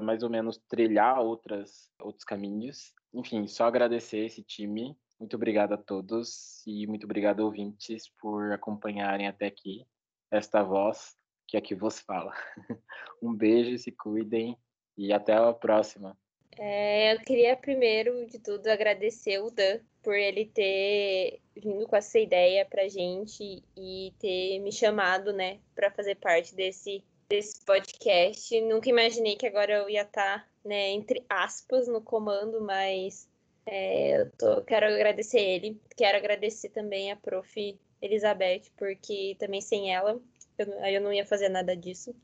mais 0.01 0.23
ou 0.23 0.29
menos 0.29 0.57
trilhar 0.69 1.19
outras, 1.19 1.91
outros 1.99 2.23
caminhos. 2.23 2.93
Enfim, 3.13 3.47
só 3.47 3.65
agradecer 3.65 4.19
esse 4.19 4.41
time. 4.43 4.95
Muito 5.19 5.35
obrigado 5.35 5.73
a 5.73 5.77
todos 5.77 6.65
e 6.65 6.87
muito 6.87 7.03
obrigado, 7.03 7.41
ouvintes, 7.41 8.09
por 8.17 8.53
acompanharem 8.53 9.27
até 9.27 9.47
aqui 9.47 9.85
esta 10.31 10.63
voz 10.63 11.17
que 11.49 11.57
aqui 11.57 11.75
vos 11.75 11.99
fala. 11.99 12.31
Um 13.21 13.35
beijo, 13.35 13.77
se 13.77 13.91
cuidem 13.91 14.57
e 14.97 15.11
até 15.11 15.33
a 15.33 15.51
próxima. 15.51 16.17
É, 16.57 17.13
eu 17.13 17.19
queria 17.19 17.57
primeiro 17.57 18.25
de 18.27 18.39
tudo 18.39 18.67
agradecer 18.67 19.39
o 19.39 19.51
Dan 19.51 19.79
por 20.01 20.15
ele 20.15 20.45
ter 20.45 21.39
vindo 21.55 21.87
com 21.87 21.95
essa 21.95 22.19
ideia 22.19 22.65
pra 22.65 22.87
gente 22.87 23.63
e 23.77 24.13
ter 24.19 24.59
me 24.59 24.71
chamado, 24.71 25.31
né, 25.31 25.59
para 25.75 25.91
fazer 25.91 26.15
parte 26.15 26.55
desse 26.55 27.03
desse 27.29 27.63
podcast. 27.63 28.59
Nunca 28.61 28.89
imaginei 28.89 29.37
que 29.37 29.47
agora 29.47 29.73
eu 29.73 29.89
ia 29.89 30.01
estar, 30.01 30.39
tá, 30.39 30.47
né, 30.65 30.89
entre 30.89 31.23
aspas, 31.29 31.87
no 31.87 32.01
comando, 32.01 32.59
mas 32.61 33.29
é, 33.65 34.19
eu 34.19 34.31
tô, 34.31 34.61
quero 34.63 34.85
agradecer 34.85 35.39
ele. 35.39 35.79
Quero 35.95 36.17
agradecer 36.17 36.69
também 36.69 37.09
a 37.11 37.15
prof. 37.15 37.79
Elizabeth, 38.01 38.63
porque 38.75 39.35
também 39.37 39.61
sem 39.61 39.93
ela 39.93 40.19
eu, 40.57 40.67
eu 40.85 41.01
não 41.01 41.13
ia 41.13 41.25
fazer 41.25 41.49
nada 41.49 41.75
disso. 41.75 42.15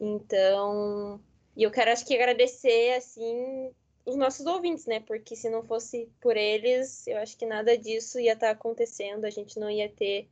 Então, 0.00 1.20
e 1.56 1.62
eu 1.62 1.70
quero 1.70 1.92
acho 1.92 2.04
que 2.04 2.14
agradecer 2.14 2.94
assim 2.94 3.70
os 4.04 4.16
nossos 4.16 4.46
ouvintes, 4.46 4.86
né? 4.86 5.00
Porque 5.00 5.36
se 5.36 5.48
não 5.48 5.62
fosse 5.62 6.10
por 6.20 6.36
eles, 6.36 7.06
eu 7.06 7.18
acho 7.18 7.36
que 7.36 7.46
nada 7.46 7.76
disso 7.76 8.18
ia 8.18 8.32
estar 8.32 8.48
tá 8.48 8.52
acontecendo, 8.52 9.24
a 9.24 9.30
gente 9.30 9.58
não 9.58 9.70
ia 9.70 9.88
ter 9.88 10.28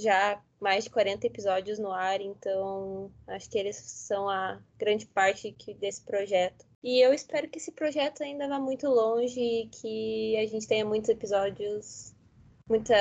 já 0.00 0.42
mais 0.60 0.84
de 0.84 0.90
40 0.90 1.26
episódios 1.26 1.78
no 1.78 1.92
ar, 1.92 2.20
então 2.20 3.12
acho 3.28 3.48
que 3.48 3.58
eles 3.58 3.76
são 3.76 4.28
a 4.28 4.60
grande 4.76 5.06
parte 5.06 5.54
desse 5.78 6.02
projeto. 6.02 6.66
E 6.82 7.00
eu 7.00 7.14
espero 7.14 7.48
que 7.48 7.58
esse 7.58 7.72
projeto 7.72 8.22
ainda 8.22 8.48
vá 8.48 8.58
muito 8.58 8.88
longe 8.88 9.40
e 9.40 9.68
que 9.68 10.36
a 10.36 10.46
gente 10.46 10.66
tenha 10.66 10.84
muitos 10.84 11.08
episódios 11.08 12.14
muita 12.68 12.94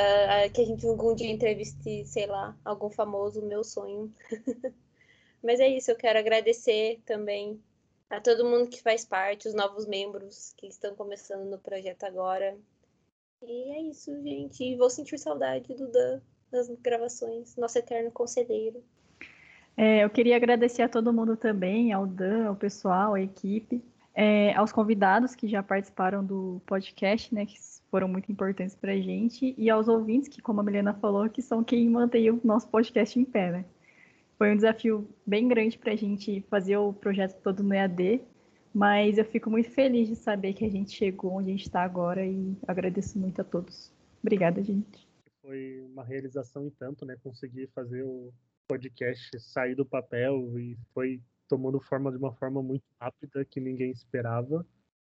que 0.53 0.61
a 0.61 0.65
gente 0.65 0.85
algum 0.85 1.15
dia 1.15 1.31
entreviste, 1.31 2.05
sei 2.05 2.25
lá, 2.25 2.57
algum 2.63 2.89
famoso, 2.89 3.41
meu 3.41 3.63
sonho. 3.63 4.13
Mas 5.43 5.59
é 5.59 5.67
isso, 5.67 5.91
eu 5.91 5.95
quero 5.95 6.19
agradecer 6.19 7.01
também 7.05 7.61
a 8.15 8.21
todo 8.21 8.45
mundo 8.45 8.69
que 8.69 8.81
faz 8.81 9.03
parte, 9.03 9.47
os 9.47 9.53
novos 9.53 9.87
membros 9.87 10.53
que 10.57 10.67
estão 10.67 10.95
começando 10.95 11.49
no 11.49 11.57
projeto 11.57 12.03
agora. 12.03 12.55
E 13.41 13.71
é 13.71 13.81
isso, 13.81 14.11
gente. 14.21 14.75
Vou 14.75 14.89
sentir 14.89 15.17
saudade 15.17 15.73
do 15.73 15.87
Dan 15.91 16.21
das 16.51 16.69
gravações, 16.81 17.55
nosso 17.57 17.79
eterno 17.79 18.11
conselheiro. 18.11 18.83
É, 19.75 20.03
eu 20.03 20.09
queria 20.11 20.35
agradecer 20.35 20.83
a 20.83 20.89
todo 20.89 21.11
mundo 21.11 21.35
também, 21.35 21.91
ao 21.91 22.05
Dan, 22.05 22.47
ao 22.47 22.55
pessoal, 22.55 23.15
à 23.15 23.21
equipe, 23.21 23.83
é, 24.13 24.53
aos 24.53 24.71
convidados 24.71 25.33
que 25.33 25.47
já 25.47 25.63
participaram 25.63 26.23
do 26.23 26.61
podcast, 26.67 27.33
né, 27.33 27.47
que 27.47 27.57
foram 27.89 28.07
muito 28.07 28.31
importantes 28.31 28.75
para 28.75 28.91
a 28.91 29.01
gente, 29.01 29.55
e 29.57 29.67
aos 29.71 29.87
ouvintes, 29.87 30.29
que, 30.29 30.43
como 30.43 30.61
a 30.61 30.63
Milena 30.63 30.93
falou, 30.93 31.27
que 31.27 31.41
são 31.41 31.63
quem 31.63 31.89
mantém 31.89 32.29
o 32.29 32.39
nosso 32.43 32.67
podcast 32.67 33.19
em 33.19 33.25
pé, 33.25 33.51
né? 33.51 33.65
Foi 34.37 34.51
um 34.51 34.55
desafio 34.55 35.07
bem 35.25 35.47
grande 35.47 35.77
para 35.77 35.93
a 35.93 35.95
gente 35.95 36.41
fazer 36.49 36.77
o 36.77 36.93
projeto 36.93 37.39
todo 37.41 37.63
no 37.63 37.73
EAD, 37.73 38.21
mas 38.73 39.17
eu 39.17 39.25
fico 39.25 39.49
muito 39.49 39.69
feliz 39.69 40.07
de 40.07 40.15
saber 40.15 40.53
que 40.53 40.65
a 40.65 40.69
gente 40.69 40.91
chegou 40.91 41.33
onde 41.33 41.49
a 41.49 41.51
gente 41.51 41.65
está 41.65 41.83
agora 41.83 42.25
e 42.25 42.55
agradeço 42.67 43.17
muito 43.19 43.39
a 43.41 43.43
todos. 43.43 43.91
Obrigada, 44.21 44.63
gente. 44.63 45.07
Foi 45.41 45.81
uma 45.91 46.03
realização 46.03 46.65
e 46.67 46.71
tanto, 46.71 47.05
né? 47.05 47.17
Conseguir 47.21 47.67
fazer 47.75 48.03
o 48.03 48.33
podcast 48.67 49.39
sair 49.39 49.75
do 49.75 49.85
papel 49.85 50.57
e 50.59 50.77
foi 50.93 51.21
tomando 51.47 51.79
forma 51.79 52.11
de 52.11 52.17
uma 52.17 52.33
forma 52.33 52.63
muito 52.63 52.85
rápida 52.99 53.45
que 53.45 53.59
ninguém 53.59 53.91
esperava 53.91 54.65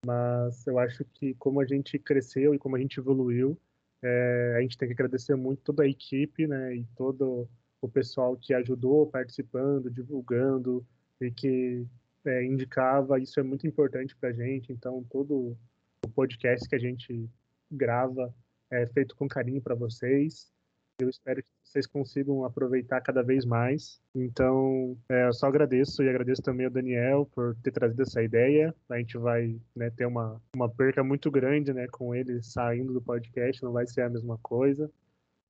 mas 0.06 0.64
eu 0.68 0.78
acho 0.78 1.04
que 1.04 1.34
como 1.34 1.60
a 1.60 1.66
gente 1.66 1.98
cresceu 1.98 2.54
e 2.54 2.58
como 2.58 2.76
a 2.76 2.78
gente 2.78 3.00
evoluiu, 3.00 3.58
é, 4.00 4.54
a 4.56 4.60
gente 4.60 4.78
tem 4.78 4.86
que 4.86 4.94
agradecer 4.94 5.34
muito 5.34 5.62
toda 5.62 5.82
a 5.82 5.88
equipe, 5.88 6.46
né, 6.46 6.76
e 6.76 6.84
todo 6.96 7.48
o 7.80 7.88
pessoal 7.88 8.36
que 8.36 8.54
ajudou 8.54 9.06
participando, 9.06 9.90
divulgando 9.90 10.84
e 11.20 11.30
que 11.30 11.86
é, 12.24 12.44
indicava. 12.44 13.18
Isso 13.20 13.38
é 13.38 13.42
muito 13.42 13.66
importante 13.66 14.16
para 14.16 14.30
a 14.30 14.32
gente. 14.32 14.72
Então, 14.72 15.04
todo 15.10 15.56
o 16.04 16.08
podcast 16.14 16.68
que 16.68 16.74
a 16.74 16.78
gente 16.80 17.28
grava 17.70 18.34
é 18.70 18.86
feito 18.86 19.14
com 19.16 19.28
carinho 19.28 19.60
para 19.60 19.74
vocês. 19.74 20.52
Eu 20.98 21.10
espero 21.10 21.42
que 21.42 21.50
vocês 21.62 21.86
consigam 21.86 22.42
aproveitar 22.42 23.02
cada 23.02 23.22
vez 23.22 23.44
mais. 23.44 24.00
Então, 24.14 24.96
é, 25.10 25.26
eu 25.26 25.32
só 25.32 25.46
agradeço 25.46 26.02
e 26.02 26.08
agradeço 26.08 26.40
também 26.40 26.64
ao 26.64 26.72
Daniel 26.72 27.28
por 27.34 27.54
ter 27.56 27.70
trazido 27.70 28.02
essa 28.02 28.22
ideia. 28.22 28.74
A 28.88 28.96
gente 28.96 29.18
vai 29.18 29.60
né, 29.74 29.90
ter 29.90 30.06
uma, 30.06 30.40
uma 30.54 30.70
perca 30.70 31.04
muito 31.04 31.30
grande 31.30 31.74
né, 31.74 31.86
com 31.88 32.14
ele 32.14 32.42
saindo 32.42 32.94
do 32.94 33.02
podcast, 33.02 33.62
não 33.62 33.72
vai 33.72 33.86
ser 33.86 34.02
a 34.02 34.08
mesma 34.08 34.38
coisa. 34.38 34.90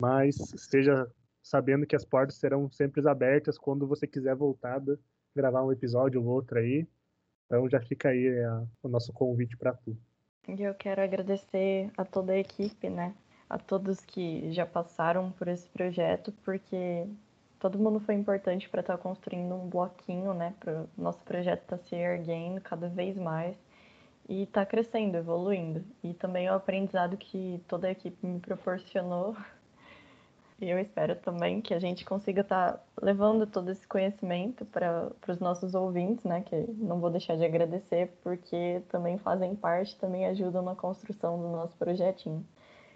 Mas 0.03 0.37
esteja 0.53 1.09
sabendo 1.47 1.87
que 1.87 1.95
as 1.95 2.05
portas 2.05 2.37
serão 2.37 2.71
sempre 2.71 3.07
abertas 3.09 3.59
quando 3.59 3.87
você 3.87 4.07
quiser 4.07 4.35
voltar, 4.35 4.83
gravar 5.35 5.65
um 5.65 5.73
episódio 5.73 6.23
ou 6.23 6.29
outro 6.29 6.59
aí. 6.59 6.87
Então 7.47 7.69
já 7.69 7.81
fica 7.81 8.09
aí 8.09 8.27
é, 8.27 8.49
o 8.83 8.89
nosso 8.89 9.13
convite 9.13 9.57
para 9.57 9.73
tu. 9.73 9.97
Eu 10.49 10.75
quero 10.75 11.03
agradecer 11.03 11.91
a 11.97 12.05
toda 12.05 12.33
a 12.33 12.39
equipe, 12.39 12.89
né? 12.89 13.15
a 13.49 13.59
todos 13.59 14.05
que 14.05 14.53
já 14.53 14.67
passaram 14.67 15.31
por 15.33 15.49
esse 15.49 15.69
projeto, 15.69 16.33
porque 16.45 17.07
todo 17.59 17.79
mundo 17.79 18.01
foi 18.01 18.15
importante 18.15 18.69
para 18.69 18.81
estar 18.81 18.97
tá 18.97 19.03
construindo 19.03 19.55
um 19.55 19.69
bloquinho, 19.69 20.35
né? 20.35 20.55
Para 20.61 20.83
o 20.83 20.89
nosso 20.97 21.21
projeto 21.21 21.63
estar 21.63 21.79
tá 21.79 21.85
se 21.85 21.95
erguendo 21.95 22.61
cada 22.61 22.89
vez 22.89 23.17
mais 23.17 23.57
e 24.29 24.43
está 24.43 24.67
crescendo, 24.67 25.17
evoluindo. 25.17 25.85
E 26.03 26.13
também 26.15 26.49
o 26.51 26.55
aprendizado 26.55 27.17
que 27.17 27.63
toda 27.69 27.87
a 27.87 27.93
equipe 27.93 28.27
me 28.27 28.41
proporcionou. 28.41 29.37
E 30.59 30.71
eu 30.71 30.79
espero 30.79 31.15
também 31.17 31.61
que 31.61 31.75
a 31.75 31.79
gente 31.79 32.05
consiga 32.05 32.41
estar 32.41 32.73
tá 32.73 32.85
levando 33.03 33.47
todo 33.47 33.71
esse 33.71 33.87
conhecimento 33.87 34.65
para 34.65 35.13
os 35.29 35.39
nossos 35.39 35.75
ouvintes, 35.75 36.25
né? 36.25 36.43
Que 36.43 36.57
não 36.79 36.99
vou 36.99 37.11
deixar 37.11 37.37
de 37.37 37.45
agradecer, 37.45 38.11
porque 38.23 38.83
também 38.89 39.19
fazem 39.19 39.55
parte, 39.55 39.99
também 39.99 40.27
ajudam 40.27 40.63
na 40.63 40.75
construção 40.75 41.39
do 41.39 41.49
nosso 41.49 41.77
projetinho. 41.77 42.47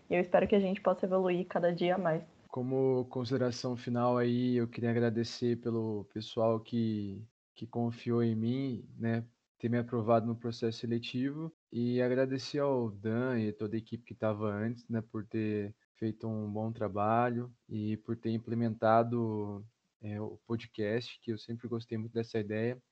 E 0.09 0.14
eu 0.14 0.20
espero 0.20 0.49
que 0.49 0.57
a 0.57 0.61
gente 0.61 0.81
possa 0.81 1.05
evoluir 1.05 1.46
cada 1.46 1.73
dia 1.73 1.99
mais. 1.99 2.23
Como 2.49 3.05
consideração 3.11 3.77
final 3.77 4.16
aí, 4.16 4.57
eu 4.57 4.66
queria 4.66 4.90
agradecer 4.90 5.61
pelo 5.61 6.05
pessoal 6.14 6.59
que, 6.59 7.23
que 7.55 7.66
confiou 7.66 8.23
em 8.23 8.35
mim, 8.35 8.88
né, 8.99 9.23
ter 9.59 9.68
me 9.68 9.79
aprovado 9.79 10.27
no 10.27 10.35
processo 10.35 10.79
seletivo 10.79 11.53
e 11.70 12.01
agradecer 12.01 12.59
ao 12.59 12.90
Dan 12.90 13.38
e 13.38 13.53
toda 13.53 13.77
a 13.77 13.79
equipe 13.79 14.03
que 14.03 14.14
estava 14.14 14.51
antes, 14.51 14.88
né, 14.88 15.01
por 15.01 15.25
ter 15.27 15.77
feito 16.01 16.27
um 16.27 16.51
bom 16.51 16.73
trabalho 16.73 17.53
e 17.69 17.99
por 17.99 18.17
ter 18.17 18.31
implementado 18.31 19.65
é, 20.03 20.21
o 20.21 20.41
podcast, 20.47 21.21
que 21.23 21.31
eu 21.31 21.39
sempre 21.39 21.69
gostei 21.69 21.99
muito 21.99 22.15
dessa 22.15 22.39
ideia. 22.41 22.83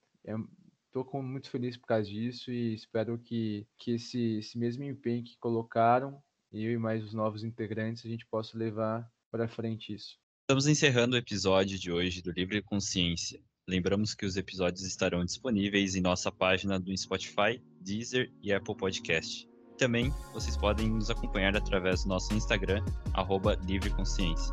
Estou 0.86 1.22
muito 1.22 1.50
feliz 1.50 1.76
por 1.76 1.86
causa 1.86 2.08
disso 2.08 2.52
e 2.52 2.74
espero 2.74 3.18
que, 3.18 3.66
que 3.78 3.92
esse, 3.92 4.38
esse 4.38 4.58
mesmo 4.58 4.84
empenho 4.84 5.24
que 5.24 5.38
colocaram, 5.38 6.22
eu 6.52 6.70
e 6.72 6.78
mais 6.78 7.02
os 7.02 7.14
novos 7.14 7.42
integrantes, 7.42 8.04
a 8.04 8.08
gente 8.08 8.26
possa 8.26 8.56
levar 8.56 9.10
para 9.30 9.48
frente 9.48 9.94
isso. 9.94 10.18
Estamos 10.42 10.66
encerrando 10.66 11.14
o 11.14 11.18
episódio 11.18 11.78
de 11.78 11.90
hoje 11.90 12.22
do 12.22 12.30
Livre 12.30 12.62
Consciência. 12.62 13.40
Lembramos 13.66 14.14
que 14.14 14.24
os 14.24 14.36
episódios 14.36 14.82
estarão 14.82 15.24
disponíveis 15.24 15.94
em 15.94 16.00
nossa 16.00 16.32
página 16.32 16.80
do 16.80 16.96
Spotify, 16.96 17.62
Deezer 17.80 18.32
e 18.42 18.50
Apple 18.52 18.74
Podcast. 18.74 19.46
Também 19.78 20.12
vocês 20.34 20.56
podem 20.56 20.90
nos 20.90 21.08
acompanhar 21.08 21.56
através 21.56 22.02
do 22.02 22.08
nosso 22.08 22.34
Instagram, 22.34 22.84
arroba 23.14 23.56
Livre 23.64 23.90
Consciência. 23.90 24.52